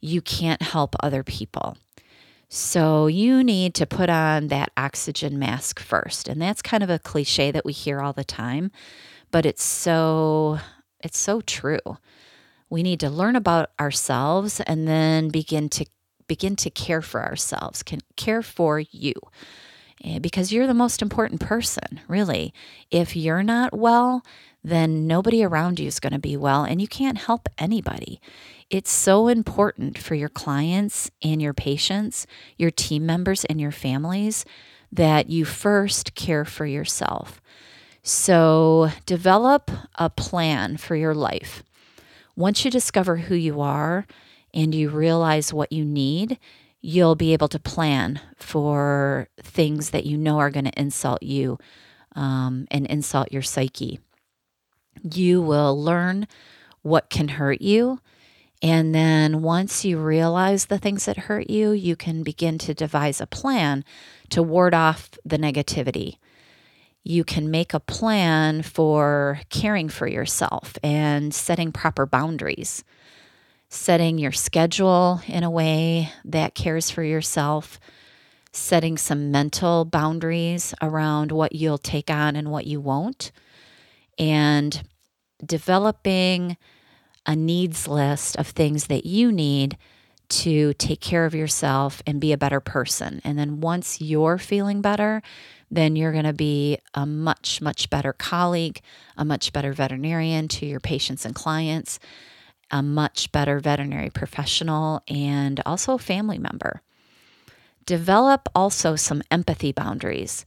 you 0.00 0.20
can't 0.20 0.60
help 0.60 0.94
other 1.00 1.22
people. 1.22 1.76
So 2.48 3.06
you 3.06 3.42
need 3.42 3.74
to 3.76 3.86
put 3.86 4.10
on 4.10 4.48
that 4.48 4.70
oxygen 4.76 5.38
mask 5.38 5.80
first. 5.80 6.28
And 6.28 6.40
that's 6.40 6.62
kind 6.62 6.82
of 6.82 6.90
a 6.90 6.98
cliche 6.98 7.50
that 7.50 7.64
we 7.64 7.72
hear 7.72 8.00
all 8.00 8.12
the 8.12 8.24
time, 8.24 8.70
but 9.30 9.46
it's 9.46 9.64
so 9.64 10.58
it's 11.00 11.18
so 11.18 11.40
true. 11.40 11.80
We 12.70 12.82
need 12.82 13.00
to 13.00 13.10
learn 13.10 13.36
about 13.36 13.70
ourselves 13.80 14.60
and 14.60 14.86
then 14.86 15.28
begin 15.28 15.68
to 15.70 15.86
begin 16.26 16.56
to 16.56 16.70
care 16.70 17.02
for 17.02 17.22
ourselves, 17.22 17.82
can 17.82 18.00
care 18.16 18.42
for 18.42 18.80
you. 18.80 19.14
Eh, 20.04 20.18
because 20.18 20.52
you're 20.52 20.66
the 20.66 20.74
most 20.74 21.00
important 21.00 21.40
person, 21.40 22.00
really. 22.08 22.52
If 22.90 23.16
you're 23.16 23.42
not 23.42 23.76
well, 23.76 24.22
then 24.62 25.06
nobody 25.06 25.42
around 25.42 25.78
you 25.80 25.86
is 25.86 26.00
going 26.00 26.12
to 26.12 26.18
be 26.18 26.36
well, 26.36 26.64
and 26.64 26.80
you 26.80 26.88
can't 26.88 27.18
help 27.18 27.48
anybody. 27.58 28.20
It's 28.70 28.90
so 28.90 29.28
important 29.28 29.98
for 29.98 30.14
your 30.14 30.28
clients 30.28 31.10
and 31.22 31.40
your 31.40 31.54
patients, 31.54 32.26
your 32.56 32.70
team 32.70 33.06
members, 33.06 33.44
and 33.44 33.60
your 33.60 33.70
families 33.70 34.44
that 34.90 35.28
you 35.28 35.44
first 35.44 36.14
care 36.14 36.44
for 36.44 36.66
yourself. 36.66 37.40
So, 38.02 38.90
develop 39.06 39.70
a 39.96 40.10
plan 40.10 40.76
for 40.76 40.96
your 40.96 41.14
life. 41.14 41.62
Once 42.36 42.64
you 42.64 42.70
discover 42.70 43.16
who 43.16 43.34
you 43.34 43.60
are 43.60 44.06
and 44.54 44.74
you 44.74 44.88
realize 44.88 45.52
what 45.52 45.72
you 45.72 45.84
need, 45.84 46.38
you'll 46.80 47.16
be 47.16 47.32
able 47.32 47.48
to 47.48 47.58
plan 47.58 48.20
for 48.36 49.28
things 49.42 49.90
that 49.90 50.06
you 50.06 50.16
know 50.16 50.38
are 50.38 50.50
going 50.50 50.64
to 50.66 50.80
insult 50.80 51.22
you 51.22 51.58
um, 52.14 52.66
and 52.70 52.86
insult 52.86 53.32
your 53.32 53.42
psyche. 53.42 53.98
You 55.02 55.42
will 55.42 55.82
learn 55.82 56.28
what 56.82 57.10
can 57.10 57.28
hurt 57.28 57.60
you. 57.60 57.98
And 58.62 58.94
then 58.94 59.42
once 59.42 59.84
you 59.84 59.98
realize 59.98 60.66
the 60.66 60.78
things 60.78 61.04
that 61.06 61.18
hurt 61.18 61.50
you, 61.50 61.72
you 61.72 61.96
can 61.96 62.22
begin 62.22 62.56
to 62.58 62.72
devise 62.72 63.20
a 63.20 63.26
plan 63.26 63.84
to 64.30 64.42
ward 64.42 64.72
off 64.72 65.10
the 65.24 65.36
negativity. 65.36 66.18
You 67.02 67.24
can 67.24 67.50
make 67.50 67.74
a 67.74 67.80
plan 67.80 68.62
for 68.62 69.40
caring 69.50 69.88
for 69.88 70.06
yourself 70.06 70.78
and 70.82 71.34
setting 71.34 71.72
proper 71.72 72.06
boundaries 72.06 72.84
setting 73.74 74.18
your 74.18 74.32
schedule 74.32 75.20
in 75.26 75.42
a 75.42 75.50
way 75.50 76.08
that 76.24 76.54
cares 76.54 76.90
for 76.90 77.02
yourself, 77.02 77.80
setting 78.52 78.96
some 78.96 79.32
mental 79.32 79.84
boundaries 79.84 80.74
around 80.80 81.32
what 81.32 81.54
you'll 81.54 81.76
take 81.76 82.08
on 82.08 82.36
and 82.36 82.50
what 82.50 82.66
you 82.66 82.80
won't, 82.80 83.32
and 84.16 84.84
developing 85.44 86.56
a 87.26 87.34
needs 87.34 87.88
list 87.88 88.36
of 88.36 88.46
things 88.46 88.86
that 88.86 89.04
you 89.04 89.32
need 89.32 89.76
to 90.28 90.72
take 90.74 91.00
care 91.00 91.26
of 91.26 91.34
yourself 91.34 92.00
and 92.06 92.20
be 92.20 92.32
a 92.32 92.38
better 92.38 92.60
person. 92.60 93.20
And 93.24 93.36
then 93.36 93.60
once 93.60 94.00
you're 94.00 94.38
feeling 94.38 94.82
better, 94.82 95.20
then 95.70 95.96
you're 95.96 96.12
going 96.12 96.24
to 96.24 96.32
be 96.32 96.78
a 96.94 97.04
much, 97.04 97.60
much 97.60 97.90
better 97.90 98.12
colleague, 98.12 98.80
a 99.16 99.24
much 99.24 99.52
better 99.52 99.72
veterinarian 99.72 100.46
to 100.48 100.64
your 100.64 100.80
patients 100.80 101.24
and 101.24 101.34
clients 101.34 101.98
a 102.70 102.82
much 102.82 103.30
better 103.32 103.60
veterinary 103.60 104.10
professional 104.10 105.02
and 105.08 105.60
also 105.66 105.94
a 105.94 105.98
family 105.98 106.38
member. 106.38 106.82
Develop 107.86 108.48
also 108.54 108.96
some 108.96 109.22
empathy 109.30 109.72
boundaries, 109.72 110.46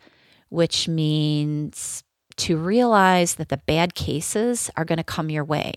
which 0.50 0.88
means 0.88 2.04
to 2.38 2.58
realize 2.58 3.36
that 3.36 3.50
the 3.50 3.58
bad 3.58 3.96
cases 3.96 4.70
are 4.76 4.86
going 4.86 4.98
to 4.98 5.04
come 5.04 5.30
your 5.30 5.44
way 5.44 5.74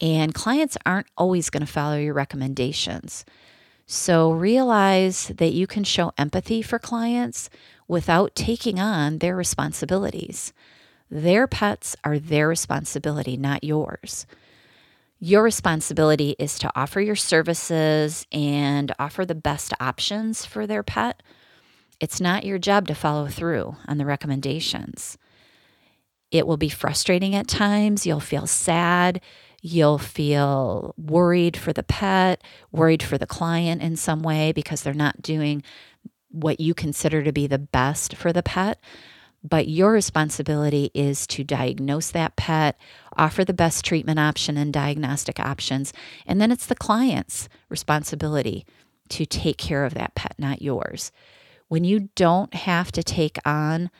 and 0.00 0.34
clients 0.34 0.76
aren't 0.86 1.08
always 1.16 1.50
going 1.50 1.64
to 1.64 1.72
follow 1.72 1.96
your 1.96 2.14
recommendations. 2.14 3.24
So 3.86 4.30
realize 4.30 5.28
that 5.28 5.52
you 5.52 5.66
can 5.66 5.84
show 5.84 6.12
empathy 6.18 6.62
for 6.62 6.78
clients 6.78 7.48
without 7.88 8.34
taking 8.34 8.78
on 8.78 9.18
their 9.18 9.34
responsibilities. 9.34 10.52
Their 11.10 11.46
pets 11.46 11.96
are 12.04 12.18
their 12.18 12.48
responsibility, 12.48 13.36
not 13.36 13.64
yours. 13.64 14.26
Your 15.20 15.42
responsibility 15.42 16.36
is 16.38 16.60
to 16.60 16.70
offer 16.76 17.00
your 17.00 17.16
services 17.16 18.24
and 18.30 18.94
offer 19.00 19.26
the 19.26 19.34
best 19.34 19.72
options 19.80 20.44
for 20.44 20.64
their 20.64 20.84
pet. 20.84 21.22
It's 21.98 22.20
not 22.20 22.44
your 22.44 22.58
job 22.58 22.86
to 22.86 22.94
follow 22.94 23.26
through 23.26 23.76
on 23.88 23.98
the 23.98 24.06
recommendations. 24.06 25.18
It 26.30 26.46
will 26.46 26.56
be 26.56 26.68
frustrating 26.68 27.34
at 27.34 27.48
times. 27.48 28.06
You'll 28.06 28.20
feel 28.20 28.46
sad. 28.46 29.20
You'll 29.60 29.98
feel 29.98 30.94
worried 30.96 31.56
for 31.56 31.72
the 31.72 31.82
pet, 31.82 32.44
worried 32.70 33.02
for 33.02 33.18
the 33.18 33.26
client 33.26 33.82
in 33.82 33.96
some 33.96 34.22
way 34.22 34.52
because 34.52 34.82
they're 34.82 34.94
not 34.94 35.20
doing 35.20 35.64
what 36.30 36.60
you 36.60 36.74
consider 36.74 37.24
to 37.24 37.32
be 37.32 37.48
the 37.48 37.58
best 37.58 38.14
for 38.14 38.32
the 38.32 38.42
pet. 38.42 38.78
But 39.42 39.68
your 39.68 39.92
responsibility 39.92 40.90
is 40.94 41.26
to 41.28 41.44
diagnose 41.44 42.10
that 42.10 42.36
pet, 42.36 42.78
offer 43.16 43.44
the 43.44 43.52
best 43.52 43.84
treatment 43.84 44.18
option 44.18 44.56
and 44.56 44.72
diagnostic 44.72 45.38
options. 45.38 45.92
And 46.26 46.40
then 46.40 46.50
it's 46.50 46.66
the 46.66 46.74
client's 46.74 47.48
responsibility 47.68 48.66
to 49.10 49.24
take 49.24 49.56
care 49.56 49.84
of 49.84 49.94
that 49.94 50.14
pet, 50.14 50.34
not 50.38 50.60
yours. 50.60 51.12
When 51.68 51.84
you 51.84 52.08
don't 52.14 52.52
have 52.54 52.90
to 52.92 53.02
take 53.02 53.38
on 53.44 53.90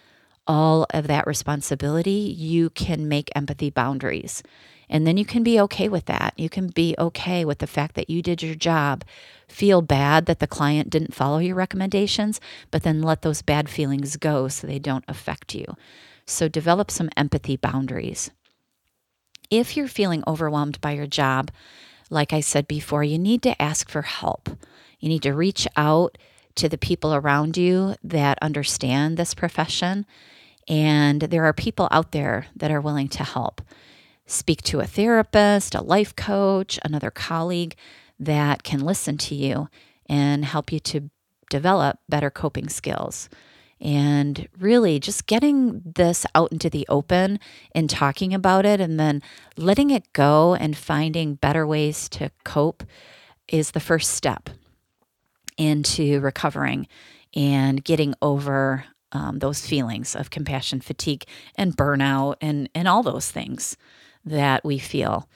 all 0.47 0.87
of 0.91 1.07
that 1.07 1.27
responsibility, 1.27 2.35
you 2.37 2.71
can 2.71 3.09
make 3.09 3.31
empathy 3.37 3.71
boundaries. 3.71 4.43
And 4.91 5.07
then 5.07 5.17
you 5.17 5.25
can 5.25 5.43
be 5.43 5.61
okay 5.61 5.89
with 5.89 6.07
that. 6.07 6.35
You 6.37 6.49
can 6.49 6.69
be 6.69 6.95
okay 6.99 7.45
with 7.45 7.59
the 7.59 7.67
fact 7.67 7.95
that 7.95 8.09
you 8.09 8.23
did 8.23 8.43
your 8.43 8.55
job, 8.55 9.05
feel 9.47 9.83
bad 9.83 10.27
that 10.27 10.39
the 10.39 10.47
client 10.47 10.91
didn't 10.91 11.15
follow 11.15 11.39
your 11.39 11.57
recommendations, 11.57 12.41
but 12.71 12.83
then 12.83 13.03
let 13.03 13.23
those 13.23 13.43
bad 13.43 13.69
feelings 13.69 14.17
go 14.17 14.49
so 14.49 14.67
they 14.67 14.79
don't 14.79 15.05
affect 15.09 15.55
you. 15.55 15.67
So 16.27 16.49
develop 16.49 16.91
some 16.91 17.11
empathy 17.17 17.57
boundaries. 17.57 18.31
If 19.51 19.77
you're 19.77 19.89
feeling 19.89 20.23
overwhelmed 20.27 20.81
by 20.81 20.93
your 20.93 21.07
job, 21.07 21.51
like 22.11 22.33
I 22.33 22.41
said 22.41 22.69
before, 22.69 23.05
you 23.05 23.19
need 23.19 23.43
to 23.43 23.61
ask 23.61 23.91
for 23.91 24.03
help. 24.03 24.51
You 25.01 25.09
need 25.09 25.23
to 25.23 25.33
reach 25.33 25.67
out 25.77 26.19
to 26.57 26.69
the 26.69 26.79
people 26.79 27.15
around 27.15 27.57
you 27.57 27.95
that 28.03 28.39
understand 28.43 29.17
this 29.17 29.35
profession. 29.35 30.07
And 30.67 31.23
there 31.23 31.45
are 31.45 31.53
people 31.53 31.89
out 31.91 32.13
there 32.13 32.47
that 32.57 32.71
are 32.71 32.81
willing 32.81 33.09
to 33.09 33.25
help 33.25 33.63
speak 34.29 34.63
to 34.63 34.81
a 34.81 34.87
therapist, 34.87 35.75
a 35.75 35.83
life 35.83 36.15
coach, 36.15 36.79
another 36.85 37.11
colleague 37.11 37.75
that 38.21 38.63
can 38.63 38.81
listen 38.81 39.17
to 39.17 39.35
you 39.35 39.69
and 40.07 40.45
help 40.45 40.71
you 40.71 40.79
to 40.81 41.11
develop 41.51 41.99
better 42.09 42.31
coping 42.31 42.69
skills. 42.69 43.29
And 43.81 44.49
really, 44.59 44.99
just 44.99 45.27
getting 45.27 45.81
this 45.85 46.27
out 46.35 46.53
into 46.53 46.69
the 46.69 46.85
open 46.89 47.39
and 47.75 47.89
talking 47.89 48.35
about 48.35 48.67
it 48.67 48.81
and 48.81 48.99
then 48.99 49.23
letting 49.57 49.91
it 49.91 50.13
go 50.13 50.55
and 50.55 50.77
finding 50.77 51.37
better 51.37 51.67
ways 51.67 52.09
to 52.11 52.31
cope 52.45 52.83
is 53.47 53.71
the 53.71 53.81
first 53.81 54.11
step 54.11 54.51
into 55.57 56.21
recovering 56.21 56.89
and 57.35 57.85
getting 57.85 58.15
over 58.21 58.85
um, 59.13 59.39
those 59.39 59.65
feelings 59.65 60.15
of 60.15 60.31
compassion 60.31 60.81
fatigue 60.81 61.25
and 61.55 61.77
burnout 61.77 62.35
and, 62.41 62.69
and 62.75 62.89
all 62.89 63.03
those 63.03 63.31
things 63.31 63.77
that 64.29 64.65
we 64.65 64.79
feel 64.79 65.29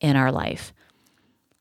in 0.00 0.16
our 0.16 0.32
life. 0.32 0.72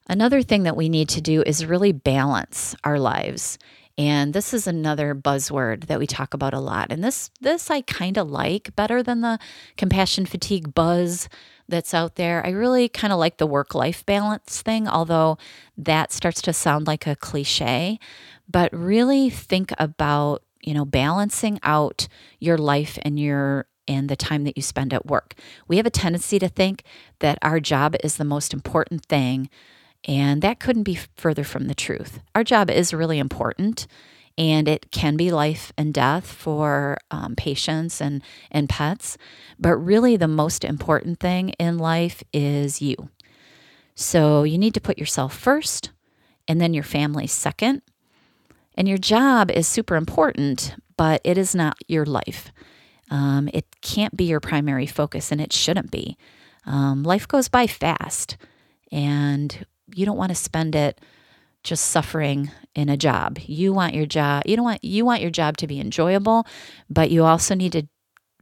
Another 0.08 0.42
thing 0.42 0.64
that 0.64 0.78
we 0.78 0.90
need 0.90 1.10
to 1.10 1.22
do 1.22 1.42
is 1.44 1.66
really 1.66 1.92
balance 1.92 2.76
our 2.84 3.00
lives. 3.00 3.58
And 3.98 4.34
this 4.34 4.54
is 4.54 4.68
another 4.68 5.16
buzzword 5.16 5.86
that 5.86 6.00
we 6.00 6.06
talk 6.06 6.34
about 6.34 6.54
a 6.54 6.60
lot. 6.60 6.92
And 6.92 7.04
this 7.04 7.32
this 7.40 7.72
I 7.72 7.82
kind 7.82 8.18
of 8.18 8.30
like 8.30 8.76
better 8.76 9.02
than 9.02 9.22
the 9.22 9.40
compassion 9.78 10.26
fatigue 10.26 10.76
buzz 10.76 11.30
that's 11.68 11.94
out 11.94 12.16
there. 12.16 12.46
I 12.46 12.50
really 12.50 12.90
kind 12.90 13.14
of 13.14 13.20
like 13.20 13.38
the 13.38 13.48
work 13.48 13.74
life 13.74 14.06
balance 14.06 14.62
thing, 14.62 14.88
although 14.88 15.38
that 15.78 16.12
starts 16.12 16.42
to 16.44 16.54
sound 16.54 16.88
like 16.88 17.08
a 17.08 17.16
cliche. 17.16 18.00
But 18.50 18.72
really 18.74 19.30
think 19.30 19.72
about, 19.80 20.44
you 20.62 20.74
know, 20.74 20.86
balancing 20.86 21.60
out 21.64 22.08
your 22.40 22.58
life 22.58 23.00
and 23.02 23.18
your 23.20 23.66
and 23.88 24.10
the 24.10 24.16
time 24.16 24.44
that 24.44 24.58
you 24.58 24.64
spend 24.64 24.94
at 24.94 25.06
work. 25.06 25.36
We 25.68 25.78
have 25.78 25.86
a 25.86 25.92
tendency 25.92 26.40
to 26.40 26.50
think 26.50 26.84
that 27.20 27.38
our 27.42 27.60
job 27.60 27.96
is 28.04 28.18
the 28.18 28.24
most 28.24 28.54
important 28.54 29.06
thing, 29.06 29.50
and 30.08 30.42
that 30.42 30.60
couldn't 30.60 30.84
be 30.84 31.00
further 31.16 31.44
from 31.44 31.68
the 31.68 31.76
truth. 31.76 32.20
Our 32.34 32.44
job 32.44 32.70
is 32.70 32.94
really 32.94 33.20
important, 33.20 33.88
and 34.38 34.68
it 34.68 34.92
can 34.92 35.16
be 35.16 35.32
life 35.32 35.72
and 35.78 35.94
death 35.94 36.28
for 36.28 36.98
um, 37.10 37.36
patients 37.36 38.02
and, 38.02 38.22
and 38.52 38.68
pets. 38.68 39.18
But 39.58 39.78
really, 39.78 40.18
the 40.18 40.28
most 40.28 40.64
important 40.64 41.20
thing 41.20 41.50
in 41.52 41.78
life 41.78 42.24
is 42.34 42.82
you. 42.82 43.10
So 43.96 44.44
you 44.44 44.58
need 44.58 44.74
to 44.74 44.82
put 44.82 44.98
yourself 44.98 45.36
first, 45.36 45.92
and 46.48 46.60
then 46.60 46.74
your 46.74 46.84
family 46.84 47.28
second. 47.28 47.82
And 48.78 48.90
your 48.90 48.98
job 48.98 49.50
is 49.50 49.68
super 49.68 49.96
important, 49.96 50.76
but 50.98 51.22
it 51.24 51.38
is 51.38 51.56
not 51.56 51.78
your 51.88 52.06
life. 52.06 52.52
Um, 53.10 53.50
it 53.54 53.66
can't 53.82 54.16
be 54.16 54.26
your 54.26 54.40
primary 54.40 54.88
focus, 54.88 55.32
and 55.32 55.40
it 55.40 55.54
shouldn't 55.54 55.92
be. 55.92 56.18
Um, 56.66 57.04
life 57.04 57.28
goes 57.28 57.48
by 57.48 57.68
fast, 57.68 58.38
and 58.92 59.66
you 59.94 60.06
don't 60.06 60.18
want 60.18 60.30
to 60.30 60.36
spend 60.36 60.76
it 60.76 61.00
just 61.64 61.86
suffering 61.86 62.52
in 62.76 62.90
a 62.90 62.98
job. 62.98 63.40
You 63.46 63.74
want 63.74 63.94
your 63.94 64.06
job. 64.06 64.44
You 64.46 64.56
don't 64.56 64.66
want 64.66 64.84
you 64.84 65.06
want 65.06 65.22
your 65.22 65.32
job 65.32 65.58
to 65.58 65.68
be 65.68 65.80
enjoyable, 65.80 66.46
but 66.90 67.12
you 67.12 67.24
also 67.24 67.56
need 67.56 67.72
to 67.74 67.88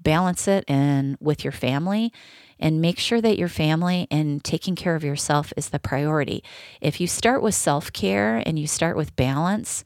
balance 0.02 0.48
it 0.48 0.66
and 0.68 1.18
with 1.22 1.44
your 1.44 1.54
family 1.54 2.12
and 2.60 2.82
make 2.82 3.00
sure 3.00 3.22
that 3.22 3.38
your 3.38 3.48
family 3.48 4.08
and 4.12 4.44
taking 4.44 4.76
care 4.76 4.96
of 4.96 5.04
yourself 5.04 5.54
is 5.56 5.70
the 5.70 5.80
priority. 5.80 6.44
If 6.82 7.00
you 7.02 7.08
start 7.08 7.42
with 7.42 7.56
self-care 7.56 8.44
and 8.46 8.60
you 8.60 8.68
start 8.68 8.98
with 8.98 9.16
balance, 9.16 9.84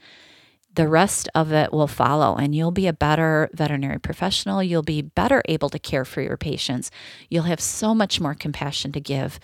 the 0.77 0.87
rest 0.87 1.27
of 1.33 1.51
it 1.51 1.73
will 1.73 1.87
follow 1.87 2.35
and 2.35 2.53
you'll 2.53 2.71
be 2.71 2.85
a 2.85 2.93
better 2.93 3.49
veterinary 3.51 3.99
professional. 3.99 4.61
You'll 4.61 4.83
be 4.83 5.01
better 5.01 5.41
able 5.45 5.69
to 5.71 5.79
care 5.79 6.05
for 6.05 6.21
your 6.21 6.37
patients. 6.37 6.91
You'll 7.29 7.43
have 7.43 7.59
so 7.59 7.95
much 7.95 8.21
more 8.21 8.35
compassion 8.35 8.91
to 8.91 9.01
give 9.01 9.39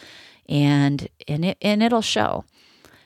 and 0.48 1.10
and 1.28 1.43
it 1.43 1.58
and 1.60 1.82
it'll 1.82 2.04
show. 2.04 2.46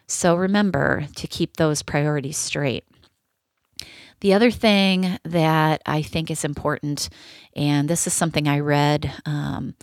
So 0.08 0.36
remember 0.36 1.08
to 1.16 1.26
keep 1.26 1.56
those 1.56 1.82
priorities 1.82 2.38
straight. 2.38 2.84
The 4.20 4.34
other 4.34 4.52
thing 4.52 5.20
that 5.24 5.82
I 5.86 6.02
think 6.02 6.30
is 6.30 6.44
important, 6.44 7.08
and 7.56 7.88
this 7.88 8.08
is 8.08 8.13
something 8.13 8.48
I 8.48 8.60
read 8.60 9.10
um, 9.26 9.76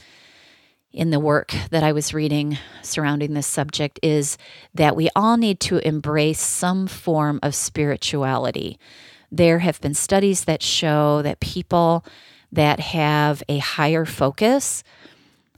in 0.95 1.11
the 1.11 1.19
work 1.19 1.53
that 1.71 1.83
I 1.83 1.93
was 1.93 2.15
reading 2.15 2.57
surrounding 2.81 3.35
this 3.35 3.49
subject 3.49 3.99
is 4.03 4.39
that 4.73 4.95
we 4.95 5.11
all 5.17 5.37
need 5.37 5.59
to 5.61 5.87
embrace 5.87 6.41
some 6.41 6.87
form 6.87 7.41
of 7.43 7.55
spirituality. 7.55 8.79
There 9.31 9.59
have 9.59 9.81
been 9.81 9.95
studies 9.95 10.45
that 10.45 10.63
show 10.63 11.21
that 11.23 11.41
people 11.41 12.05
that 12.53 12.79
have 12.79 13.43
a 13.49 13.59
higher 13.59 14.05
focus 14.05 14.85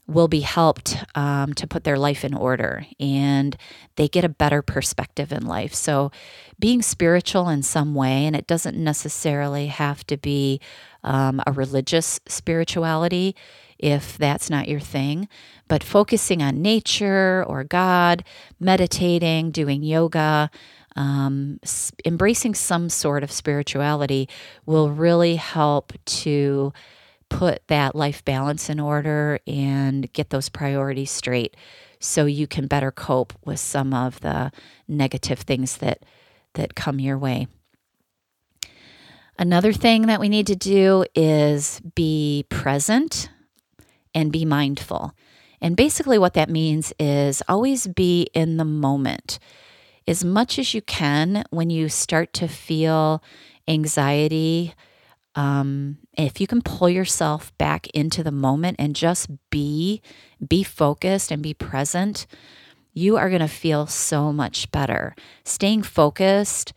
will 0.07 0.29
be 0.29 0.41
helped 0.41 1.05
um, 1.15 1.53
to 1.53 1.67
put 1.67 1.85
their 1.85 1.99
life 1.99 2.25
in 2.25 2.33
order 2.33 2.87
and 2.99 3.57
they 3.97 4.09
get 4.09 4.25
a 4.25 4.29
better 4.29 4.63
perspective 4.63 5.33
in 5.33 5.45
life. 5.45 5.75
So, 5.75 6.11
being 6.59 6.81
spiritual 6.81 7.51
in 7.51 7.63
some 7.63 7.95
way, 7.95 8.25
and 8.25 8.35
it 8.35 8.47
doesn't 8.47 8.79
necessarily 8.79 9.67
have 9.67 10.07
to 10.07 10.17
be 10.17 10.59
um, 11.05 11.43
a 11.47 11.53
religious 11.53 12.19
spirituality, 12.27 13.37
if 13.79 14.17
that's 14.19 14.51
not 14.51 14.69
your 14.69 14.81
thing. 14.81 15.29
But 15.69 15.83
focusing 15.83 16.43
on 16.43 16.63
nature 16.63 17.45
or 17.47 17.65
God, 17.65 18.25
meditating, 18.61 19.51
doing 19.51 19.83
yoga, 19.83 20.51
um, 20.95 21.61
embracing 22.05 22.55
some 22.55 22.89
sort 22.89 23.23
of 23.23 23.31
spirituality 23.31 24.29
will 24.65 24.91
really 24.91 25.37
help 25.37 25.93
to 26.07 26.73
put 27.29 27.67
that 27.69 27.95
life 27.95 28.25
balance 28.25 28.71
in 28.71 28.81
order 28.81 29.41
and 29.47 30.13
get 30.13 30.31
those 30.31 30.49
priorities 30.49 31.11
straight 31.11 31.57
so 31.99 32.25
you 32.25 32.47
can 32.47 32.67
better 32.67 32.91
cope 32.91 33.33
with 33.45 33.59
some 33.59 33.93
of 33.93 34.21
the 34.21 34.53
negative 34.89 35.41
things 35.41 35.79
that 35.79 36.05
that 36.55 36.75
come 36.75 36.99
your 36.99 37.19
way. 37.19 37.47
Another 39.39 39.73
thing 39.73 40.07
that 40.07 40.21
we 40.21 40.31
need 40.31 40.47
to 40.47 40.57
do 40.57 41.05
is 41.15 41.81
be 41.95 42.47
present 42.49 43.29
and 44.17 44.33
be 44.33 44.45
mindful. 44.47 45.13
And 45.61 45.77
basically, 45.77 46.19
what 46.19 46.35
that 46.35 46.51
means 46.51 46.93
is 46.99 47.43
always 47.49 47.87
be 47.87 48.29
in 48.35 48.57
the 48.57 48.65
moment 48.65 49.39
as 50.09 50.25
much 50.25 50.59
as 50.59 50.75
you 50.75 50.83
can 50.83 51.45
when 51.51 51.71
you 51.71 51.89
start 51.89 52.33
to 52.33 52.49
feel 52.49 53.23
anxiety. 53.69 54.75
Um, 55.35 55.99
if 56.15 56.41
you 56.41 56.47
can 56.47 56.63
pull 56.63 56.89
yourself 56.89 57.57
back 57.59 57.89
into 57.89 58.23
the 58.23 58.33
moment 58.33 58.77
and 58.79 58.97
just 58.97 59.29
be, 59.51 60.01
be 60.47 60.63
focused 60.63 61.31
and 61.31 61.43
be 61.43 61.53
present, 61.53 62.27
you 62.95 63.19
are 63.19 63.29
going 63.29 63.43
to 63.43 63.49
feel 63.49 63.87
so 63.87 64.33
much 64.33 64.71
better. 64.71 65.15
Staying 65.45 65.83
focused 65.83 66.73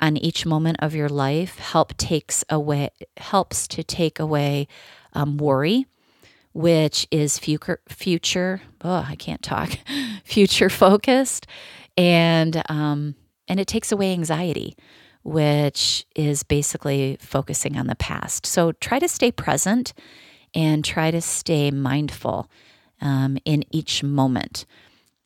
on 0.00 0.16
each 0.16 0.46
moment 0.46 0.78
of 0.80 0.94
your 0.94 1.10
life 1.10 1.58
help 1.58 1.94
takes 1.98 2.42
away 2.48 2.88
helps 3.18 3.68
to 3.68 3.82
take 3.82 4.18
away 4.18 4.66
um, 5.12 5.36
worry, 5.36 5.84
which 6.52 7.06
is 7.10 7.38
future 7.38 7.80
future. 7.88 8.62
Oh, 8.82 9.04
I 9.06 9.14
can't 9.16 9.42
talk. 9.42 9.70
future 10.24 10.70
focused, 10.70 11.46
and 11.96 12.62
um, 12.68 13.14
and 13.48 13.60
it 13.60 13.66
takes 13.66 13.92
away 13.92 14.12
anxiety, 14.12 14.76
which 15.22 16.06
is 16.16 16.42
basically 16.42 17.16
focusing 17.20 17.76
on 17.76 17.86
the 17.86 17.96
past. 17.96 18.46
So 18.46 18.72
try 18.72 18.98
to 18.98 19.08
stay 19.08 19.30
present 19.30 19.92
and 20.54 20.84
try 20.84 21.10
to 21.10 21.20
stay 21.20 21.70
mindful 21.70 22.50
um, 23.00 23.38
in 23.44 23.64
each 23.70 24.02
moment. 24.02 24.66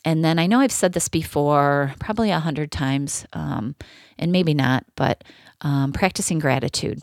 And 0.04 0.22
then 0.22 0.38
I 0.38 0.46
know 0.46 0.60
I've 0.60 0.72
said 0.72 0.92
this 0.92 1.08
before, 1.08 1.94
probably 1.98 2.30
a 2.30 2.38
hundred 2.38 2.70
times, 2.70 3.24
um, 3.32 3.74
and 4.18 4.32
maybe 4.32 4.52
not, 4.52 4.84
but 4.96 5.24
um, 5.62 5.92
practicing 5.92 6.38
gratitude, 6.38 7.02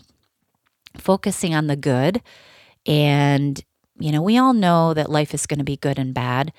focusing 0.97 1.55
on 1.55 1.65
the 1.67 1.75
good. 1.75 2.21
And, 2.85 3.63
you 4.01 4.11
know, 4.11 4.21
we 4.21 4.37
all 4.37 4.53
know 4.53 4.93
that 4.93 5.09
life 5.09 5.33
is 5.33 5.45
going 5.45 5.59
to 5.59 5.65
be 5.65 5.77
good 5.77 5.99
and 5.99 6.13
bad, 6.13 6.53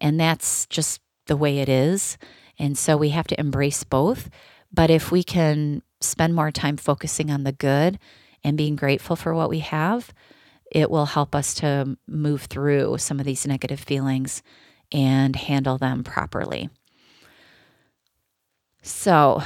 and 0.00 0.18
that's 0.18 0.66
just 0.66 1.00
the 1.26 1.36
way 1.36 1.58
it 1.58 1.68
is. 1.68 2.18
And 2.58 2.78
so 2.78 2.96
we 2.96 3.10
have 3.10 3.26
to 3.28 3.40
embrace 3.40 3.84
both. 3.84 4.30
But 4.72 4.90
if 4.90 5.10
we 5.10 5.22
can 5.22 5.82
spend 6.00 6.34
more 6.34 6.50
time 6.50 6.76
focusing 6.76 7.30
on 7.30 7.44
the 7.44 7.52
good 7.52 7.98
and 8.42 8.56
being 8.56 8.76
grateful 8.76 9.16
for 9.16 9.34
what 9.34 9.48
we 9.48 9.60
have, 9.60 10.12
it 10.70 10.90
will 10.90 11.06
help 11.06 11.34
us 11.34 11.54
to 11.54 11.96
move 12.06 12.42
through 12.42 12.98
some 12.98 13.20
of 13.20 13.26
these 13.26 13.46
negative 13.46 13.80
feelings 13.80 14.42
and 14.92 15.36
handle 15.36 15.78
them 15.78 16.04
properly. 16.04 16.68
So, 18.82 19.42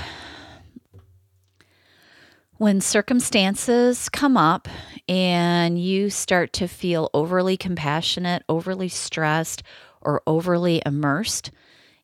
when 2.56 2.80
circumstances 2.80 4.08
come 4.08 4.36
up 4.36 4.68
and 5.08 5.80
you 5.80 6.10
start 6.10 6.52
to 6.54 6.68
feel 6.68 7.10
overly 7.14 7.56
compassionate, 7.56 8.42
overly 8.48 8.88
stressed, 8.88 9.62
or 10.00 10.22
overly 10.26 10.82
immersed 10.84 11.50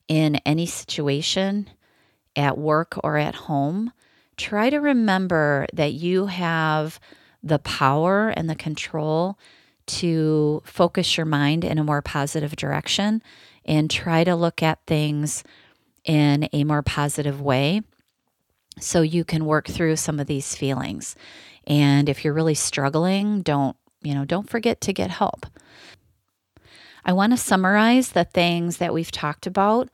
in 0.07 0.35
any 0.45 0.65
situation 0.65 1.69
at 2.35 2.57
work 2.57 2.97
or 3.03 3.17
at 3.17 3.35
home, 3.35 3.91
try 4.37 4.69
to 4.69 4.77
remember 4.77 5.65
that 5.73 5.93
you 5.93 6.25
have 6.25 6.99
the 7.41 7.59
power 7.59 8.29
and 8.29 8.49
the 8.49 8.55
control 8.55 9.37
to 9.85 10.61
focus 10.65 11.15
your 11.15 11.25
mind 11.25 11.63
in 11.63 11.77
a 11.77 11.83
more 11.83 12.01
positive 12.01 12.55
direction 12.55 13.21
and 13.65 13.89
try 13.89 14.23
to 14.23 14.35
look 14.35 14.63
at 14.63 14.79
things 14.87 15.43
in 16.03 16.49
a 16.51 16.63
more 16.63 16.81
positive 16.81 17.39
way 17.39 17.81
so 18.79 19.01
you 19.01 19.23
can 19.23 19.45
work 19.45 19.67
through 19.67 19.95
some 19.95 20.19
of 20.19 20.27
these 20.27 20.55
feelings. 20.55 21.15
And 21.67 22.09
if 22.09 22.23
you're 22.23 22.33
really 22.33 22.55
struggling, 22.55 23.41
don't, 23.41 23.75
you 24.01 24.13
know, 24.13 24.25
don't 24.25 24.49
forget 24.49 24.81
to 24.81 24.93
get 24.93 25.09
help. 25.09 25.45
I 27.03 27.13
want 27.13 27.33
to 27.33 27.37
summarize 27.37 28.11
the 28.11 28.23
things 28.23 28.77
that 28.77 28.93
we've 28.93 29.11
talked 29.11 29.47
about 29.47 29.89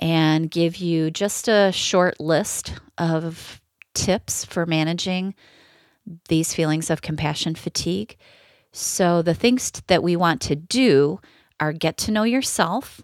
and 0.00 0.50
give 0.50 0.76
you 0.76 1.10
just 1.10 1.48
a 1.48 1.70
short 1.72 2.18
list 2.20 2.74
of 2.98 3.60
tips 3.94 4.44
for 4.44 4.66
managing 4.66 5.34
these 6.28 6.52
feelings 6.54 6.90
of 6.90 7.02
compassion 7.02 7.54
fatigue. 7.54 8.16
So, 8.72 9.22
the 9.22 9.34
things 9.34 9.70
that 9.86 10.02
we 10.02 10.16
want 10.16 10.40
to 10.42 10.56
do 10.56 11.20
are 11.60 11.72
get 11.72 11.96
to 11.98 12.10
know 12.10 12.24
yourself, 12.24 13.02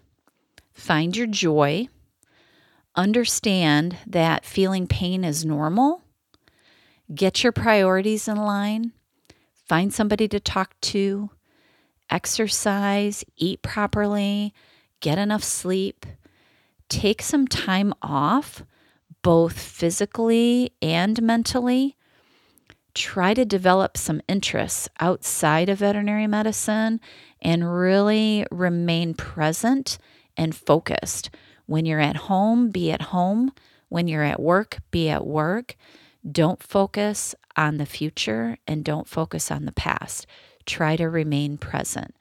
find 0.73 1.17
your 1.17 1.27
joy, 1.27 1.89
understand 2.97 3.97
that 4.07 4.45
feeling 4.45 4.87
pain 4.87 5.25
is 5.25 5.45
normal, 5.45 6.03
get 7.15 7.43
your 7.43 7.53
priorities 7.53 8.29
in 8.29 8.37
line, 8.37 8.93
find 9.67 9.93
somebody 9.93 10.29
to 10.29 10.41
talk 10.41 10.79
to, 10.81 11.31
exercise, 12.11 13.25
eat 13.37 13.63
properly, 13.63 14.55
get 15.01 15.19
enough 15.19 15.45
sleep, 15.45 16.07
take 16.89 17.23
some 17.23 17.47
time 17.47 17.93
off, 18.03 18.65
both 19.23 19.59
physically 19.59 20.73
and 20.81 21.21
mentally 21.23 21.97
try 22.95 23.33
to 23.33 23.45
develop 23.45 23.97
some 23.97 24.21
interests 24.29 24.89
outside 24.99 25.69
of 25.69 25.79
veterinary 25.79 26.27
medicine 26.27 27.01
and 27.41 27.73
really 27.73 28.45
remain 28.51 29.15
present 29.15 29.99
and 30.37 30.55
focused. 30.55 31.31
When 31.67 31.87
you're 31.87 32.01
at 32.01 32.17
home, 32.17 32.71
be 32.71 32.91
at 32.91 33.03
home. 33.03 33.53
When 33.89 34.09
you're 34.09 34.25
at 34.25 34.41
work, 34.41 34.79
be 34.91 35.09
at 35.09 35.27
work. 35.27 35.77
Don't 36.31 36.63
focus 36.63 37.35
on 37.57 37.79
the 37.79 37.87
future 37.87 38.59
and 38.67 38.85
don't 38.85 39.09
focus 39.09 39.51
on 39.51 39.65
the 39.65 39.73
past. 39.73 40.27
Try 40.67 40.97
to 40.97 41.09
remain 41.09 41.59
present. 41.59 42.15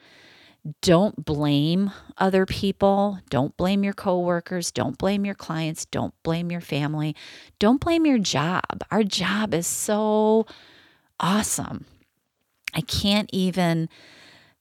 Don't 0.82 1.24
blame 1.24 1.92
other 2.18 2.46
people. 2.46 3.20
Don't 3.30 3.56
blame 3.56 3.84
your 3.84 3.94
coworkers. 3.94 4.72
Don't 4.72 4.98
blame 4.98 5.26
your 5.26 5.36
clients. 5.36 5.86
Don't 5.86 6.14
blame 6.24 6.52
your 6.52 6.62
family. 6.62 7.16
Don't 7.60 7.80
blame 7.80 8.06
your 8.06 8.18
job. 8.18 8.84
Our 8.92 9.04
job 9.04 9.54
is 9.54 9.68
so 9.68 10.46
awesome. 11.20 11.86
I 12.74 12.82
can't 12.82 13.30
even 13.32 13.88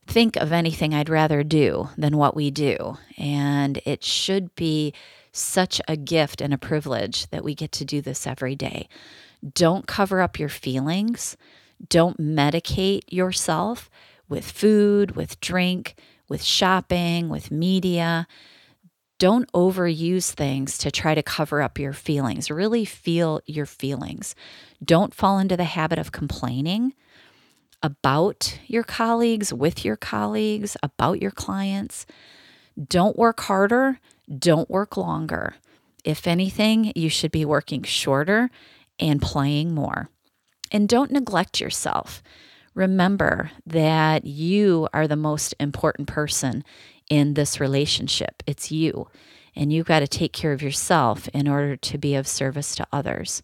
think 0.06 0.36
of 0.36 0.52
anything 0.52 0.94
I'd 0.94 1.08
rather 1.08 1.42
do 1.42 1.88
than 1.98 2.16
what 2.16 2.36
we 2.36 2.50
do. 2.50 2.96
And 3.18 3.80
it 3.84 4.04
should 4.04 4.54
be 4.54 4.94
such 5.32 5.80
a 5.88 5.96
gift 5.96 6.40
and 6.40 6.54
a 6.54 6.58
privilege 6.58 7.28
that 7.30 7.44
we 7.44 7.54
get 7.54 7.72
to 7.72 7.84
do 7.84 8.00
this 8.00 8.26
every 8.26 8.54
day. 8.54 8.88
Don't 9.54 9.86
cover 9.86 10.20
up 10.20 10.38
your 10.38 10.48
feelings. 10.48 11.36
Don't 11.88 12.18
medicate 12.18 13.02
yourself 13.10 13.90
with 14.28 14.50
food, 14.50 15.14
with 15.16 15.40
drink, 15.40 15.94
with 16.28 16.42
shopping, 16.42 17.28
with 17.28 17.50
media. 17.50 18.26
Don't 19.18 19.50
overuse 19.52 20.32
things 20.32 20.76
to 20.78 20.90
try 20.90 21.14
to 21.14 21.22
cover 21.22 21.62
up 21.62 21.78
your 21.78 21.92
feelings. 21.92 22.50
Really 22.50 22.84
feel 22.84 23.40
your 23.46 23.66
feelings. 23.66 24.34
Don't 24.84 25.14
fall 25.14 25.38
into 25.38 25.56
the 25.56 25.64
habit 25.64 25.98
of 25.98 26.12
complaining 26.12 26.94
about 27.82 28.58
your 28.66 28.82
colleagues, 28.82 29.52
with 29.52 29.84
your 29.84 29.96
colleagues, 29.96 30.76
about 30.82 31.20
your 31.22 31.30
clients. 31.30 32.04
Don't 32.88 33.16
work 33.16 33.40
harder. 33.40 34.00
Don't 34.38 34.68
work 34.68 34.96
longer. 34.96 35.54
If 36.04 36.26
anything, 36.26 36.92
you 36.94 37.08
should 37.08 37.30
be 37.30 37.44
working 37.44 37.82
shorter 37.82 38.50
and 38.98 39.20
playing 39.22 39.74
more. 39.74 40.08
And 40.72 40.88
don't 40.88 41.12
neglect 41.12 41.60
yourself. 41.60 42.22
Remember 42.74 43.50
that 43.64 44.24
you 44.24 44.88
are 44.92 45.08
the 45.08 45.16
most 45.16 45.54
important 45.58 46.08
person 46.08 46.64
in 47.08 47.34
this 47.34 47.60
relationship. 47.60 48.42
It's 48.46 48.70
you. 48.70 49.08
And 49.54 49.72
you've 49.72 49.86
got 49.86 50.00
to 50.00 50.08
take 50.08 50.32
care 50.32 50.52
of 50.52 50.62
yourself 50.62 51.28
in 51.28 51.48
order 51.48 51.76
to 51.76 51.98
be 51.98 52.14
of 52.14 52.26
service 52.26 52.74
to 52.74 52.86
others. 52.92 53.42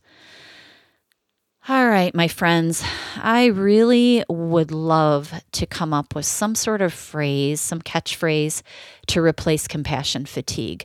All 1.69 1.87
right, 1.87 2.13
my 2.13 2.27
friends, 2.27 2.83
I 3.17 3.47
really 3.47 4.25
would 4.29 4.73
love 4.73 5.33
to 5.53 5.65
come 5.65 5.95
up 5.95 6.13
with 6.13 6.27
some 6.27 6.57
sort 6.57 6.83
of 6.83 6.93
phrase, 6.93 7.61
some 7.61 7.81
catchphrase 7.81 8.63
to 9.07 9.23
replace 9.23 9.69
compassion 9.69 10.27
fatigue. 10.27 10.85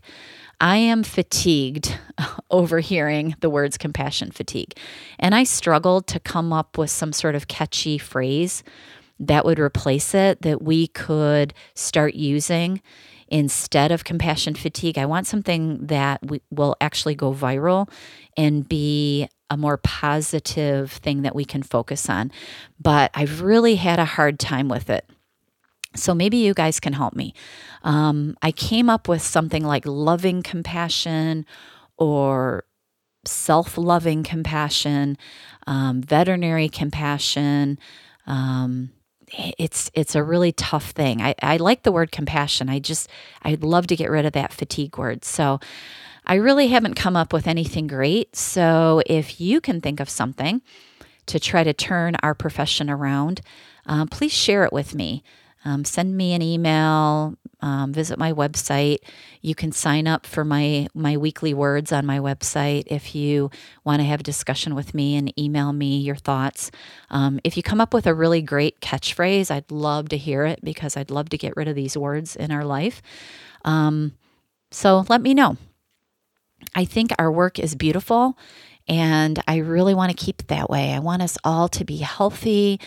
I 0.59 0.77
am 0.77 1.03
fatigued 1.03 1.97
overhearing 2.51 3.35
the 3.41 3.49
words 3.49 3.77
compassion 3.77 4.31
fatigue. 4.31 4.73
And 5.19 5.35
I 5.35 5.43
struggled 5.43 6.07
to 6.07 6.19
come 6.19 6.51
up 6.51 6.77
with 6.77 6.89
some 6.89 7.13
sort 7.13 7.35
of 7.35 7.47
catchy 7.47 7.97
phrase 7.97 8.63
that 9.19 9.45
would 9.45 9.59
replace 9.59 10.13
it 10.13 10.41
that 10.41 10.61
we 10.61 10.87
could 10.87 11.53
start 11.75 12.13
using 12.13 12.81
instead 13.27 13.91
of 13.91 14.03
compassion 14.03 14.55
fatigue. 14.55 14.97
I 14.97 15.05
want 15.05 15.27
something 15.27 15.85
that 15.87 16.19
we, 16.25 16.41
will 16.49 16.75
actually 16.79 17.15
go 17.15 17.33
viral 17.33 17.89
and 18.37 18.67
be 18.67 19.27
a 19.49 19.57
more 19.57 19.77
positive 19.77 20.91
thing 20.91 21.23
that 21.23 21.35
we 21.35 21.45
can 21.45 21.63
focus 21.63 22.09
on. 22.09 22.31
But 22.79 23.11
I've 23.13 23.41
really 23.41 23.75
had 23.75 23.99
a 23.99 24.05
hard 24.05 24.39
time 24.39 24.69
with 24.69 24.89
it. 24.89 25.09
So 25.95 26.13
maybe 26.13 26.37
you 26.37 26.53
guys 26.53 26.79
can 26.79 26.93
help 26.93 27.15
me. 27.15 27.33
Um, 27.83 28.37
I 28.41 28.51
came 28.51 28.89
up 28.89 29.07
with 29.07 29.21
something 29.21 29.63
like 29.63 29.85
loving 29.85 30.43
compassion 30.43 31.45
or 31.97 32.65
self 33.25 33.77
loving 33.77 34.23
compassion, 34.23 35.17
um, 35.65 36.01
veterinary 36.01 36.69
compassion, 36.69 37.79
um, 38.27 38.91
it's 39.29 39.91
it's 39.93 40.15
a 40.15 40.23
really 40.23 40.51
tough 40.51 40.91
thing. 40.91 41.21
I, 41.21 41.35
I 41.41 41.57
like 41.57 41.83
the 41.83 41.91
word 41.91 42.11
compassion. 42.11 42.69
I 42.69 42.79
just 42.79 43.09
I'd 43.41 43.63
love 43.63 43.87
to 43.87 43.95
get 43.95 44.09
rid 44.09 44.25
of 44.25 44.33
that 44.33 44.53
fatigue 44.53 44.97
word. 44.97 45.25
So 45.25 45.59
I 46.25 46.35
really 46.35 46.67
haven't 46.67 46.95
come 46.95 47.15
up 47.15 47.33
with 47.33 47.47
anything 47.47 47.87
great. 47.87 48.35
So 48.35 49.01
if 49.05 49.39
you 49.41 49.59
can 49.61 49.81
think 49.81 49.99
of 49.99 50.09
something 50.09 50.61
to 51.25 51.39
try 51.39 51.63
to 51.63 51.73
turn 51.73 52.15
our 52.23 52.33
profession 52.33 52.89
around, 52.89 53.41
uh, 53.85 54.05
please 54.05 54.33
share 54.33 54.63
it 54.63 54.73
with 54.73 54.95
me. 54.95 55.23
Um, 55.65 55.83
send 55.85 56.15
me 56.15 56.33
an 56.33 56.41
email, 56.41 57.35
um, 57.61 57.91
visit 57.91 58.19
my 58.19 58.31
website. 58.31 58.99
You 59.41 59.55
can 59.55 59.71
sign 59.71 60.07
up 60.07 60.25
for 60.25 60.45
my 60.45 60.87
my 60.93 61.17
weekly 61.17 61.53
words 61.53 61.91
on 61.91 62.05
my 62.05 62.19
website 62.19 62.83
if 62.87 63.15
you 63.15 63.49
want 63.83 63.99
to 63.99 64.05
have 64.05 64.19
a 64.19 64.23
discussion 64.23 64.75
with 64.75 64.93
me 64.93 65.15
and 65.15 65.37
email 65.39 65.73
me 65.73 65.97
your 65.97 66.15
thoughts. 66.15 66.71
Um, 67.09 67.39
if 67.43 67.57
you 67.57 67.63
come 67.63 67.81
up 67.81 67.93
with 67.93 68.05
a 68.05 68.13
really 68.13 68.41
great 68.41 68.79
catchphrase, 68.81 69.49
I'd 69.49 69.71
love 69.71 70.09
to 70.09 70.17
hear 70.17 70.45
it 70.45 70.59
because 70.63 70.95
I'd 70.95 71.11
love 71.11 71.29
to 71.29 71.37
get 71.37 71.57
rid 71.57 71.67
of 71.67 71.75
these 71.75 71.97
words 71.97 72.35
in 72.35 72.51
our 72.51 72.63
life. 72.63 73.01
Um, 73.65 74.13
so 74.71 75.05
let 75.09 75.21
me 75.21 75.33
know. 75.33 75.57
I 76.75 76.85
think 76.85 77.11
our 77.17 77.31
work 77.31 77.59
is 77.59 77.75
beautiful 77.75 78.37
and 78.87 79.41
I 79.47 79.57
really 79.57 79.93
want 79.93 80.17
to 80.17 80.25
keep 80.25 80.41
it 80.41 80.47
that 80.47 80.69
way. 80.69 80.93
I 80.93 80.99
want 80.99 81.21
us 81.21 81.37
all 81.43 81.67
to 81.69 81.83
be 81.83 81.97
healthy 81.97 82.79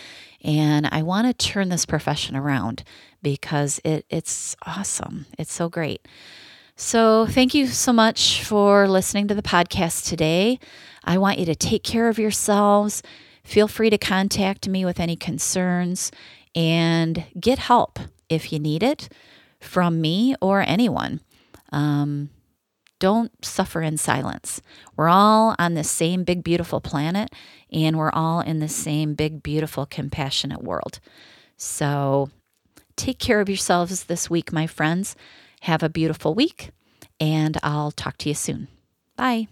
and 0.43 0.87
I 0.91 1.03
want 1.03 1.27
to 1.27 1.33
turn 1.33 1.69
this 1.69 1.85
profession 1.85 2.35
around 2.35 2.83
because 3.21 3.79
it, 3.83 4.05
it's 4.09 4.55
awesome. 4.65 5.25
It's 5.37 5.53
so 5.53 5.69
great. 5.69 6.07
So, 6.75 7.27
thank 7.27 7.53
you 7.53 7.67
so 7.67 7.93
much 7.93 8.43
for 8.43 8.87
listening 8.87 9.27
to 9.27 9.35
the 9.35 9.43
podcast 9.43 10.07
today. 10.07 10.57
I 11.03 11.19
want 11.19 11.37
you 11.37 11.45
to 11.45 11.55
take 11.55 11.83
care 11.83 12.09
of 12.09 12.17
yourselves. 12.17 13.03
Feel 13.43 13.67
free 13.67 13.91
to 13.91 13.97
contact 13.97 14.67
me 14.67 14.83
with 14.83 14.99
any 14.99 15.15
concerns 15.15 16.11
and 16.55 17.25
get 17.39 17.59
help 17.59 17.99
if 18.29 18.51
you 18.51 18.57
need 18.57 18.81
it 18.81 19.09
from 19.59 20.01
me 20.01 20.35
or 20.41 20.61
anyone. 20.61 21.21
Um, 21.71 22.29
don't 23.01 23.43
suffer 23.43 23.81
in 23.81 23.97
silence. 23.97 24.61
We're 24.95 25.09
all 25.09 25.55
on 25.57 25.73
the 25.73 25.83
same 25.83 26.23
big, 26.23 26.43
beautiful 26.43 26.79
planet, 26.79 27.29
and 27.71 27.97
we're 27.97 28.11
all 28.11 28.41
in 28.41 28.59
the 28.59 28.69
same 28.69 29.15
big, 29.15 29.41
beautiful, 29.41 29.87
compassionate 29.87 30.63
world. 30.63 30.99
So 31.57 32.29
take 32.95 33.17
care 33.17 33.41
of 33.41 33.49
yourselves 33.49 34.03
this 34.03 34.29
week, 34.29 34.53
my 34.53 34.67
friends. 34.67 35.15
Have 35.61 35.81
a 35.81 35.89
beautiful 35.89 36.35
week, 36.35 36.69
and 37.19 37.57
I'll 37.63 37.91
talk 37.91 38.17
to 38.19 38.29
you 38.29 38.35
soon. 38.35 38.67
Bye. 39.15 39.47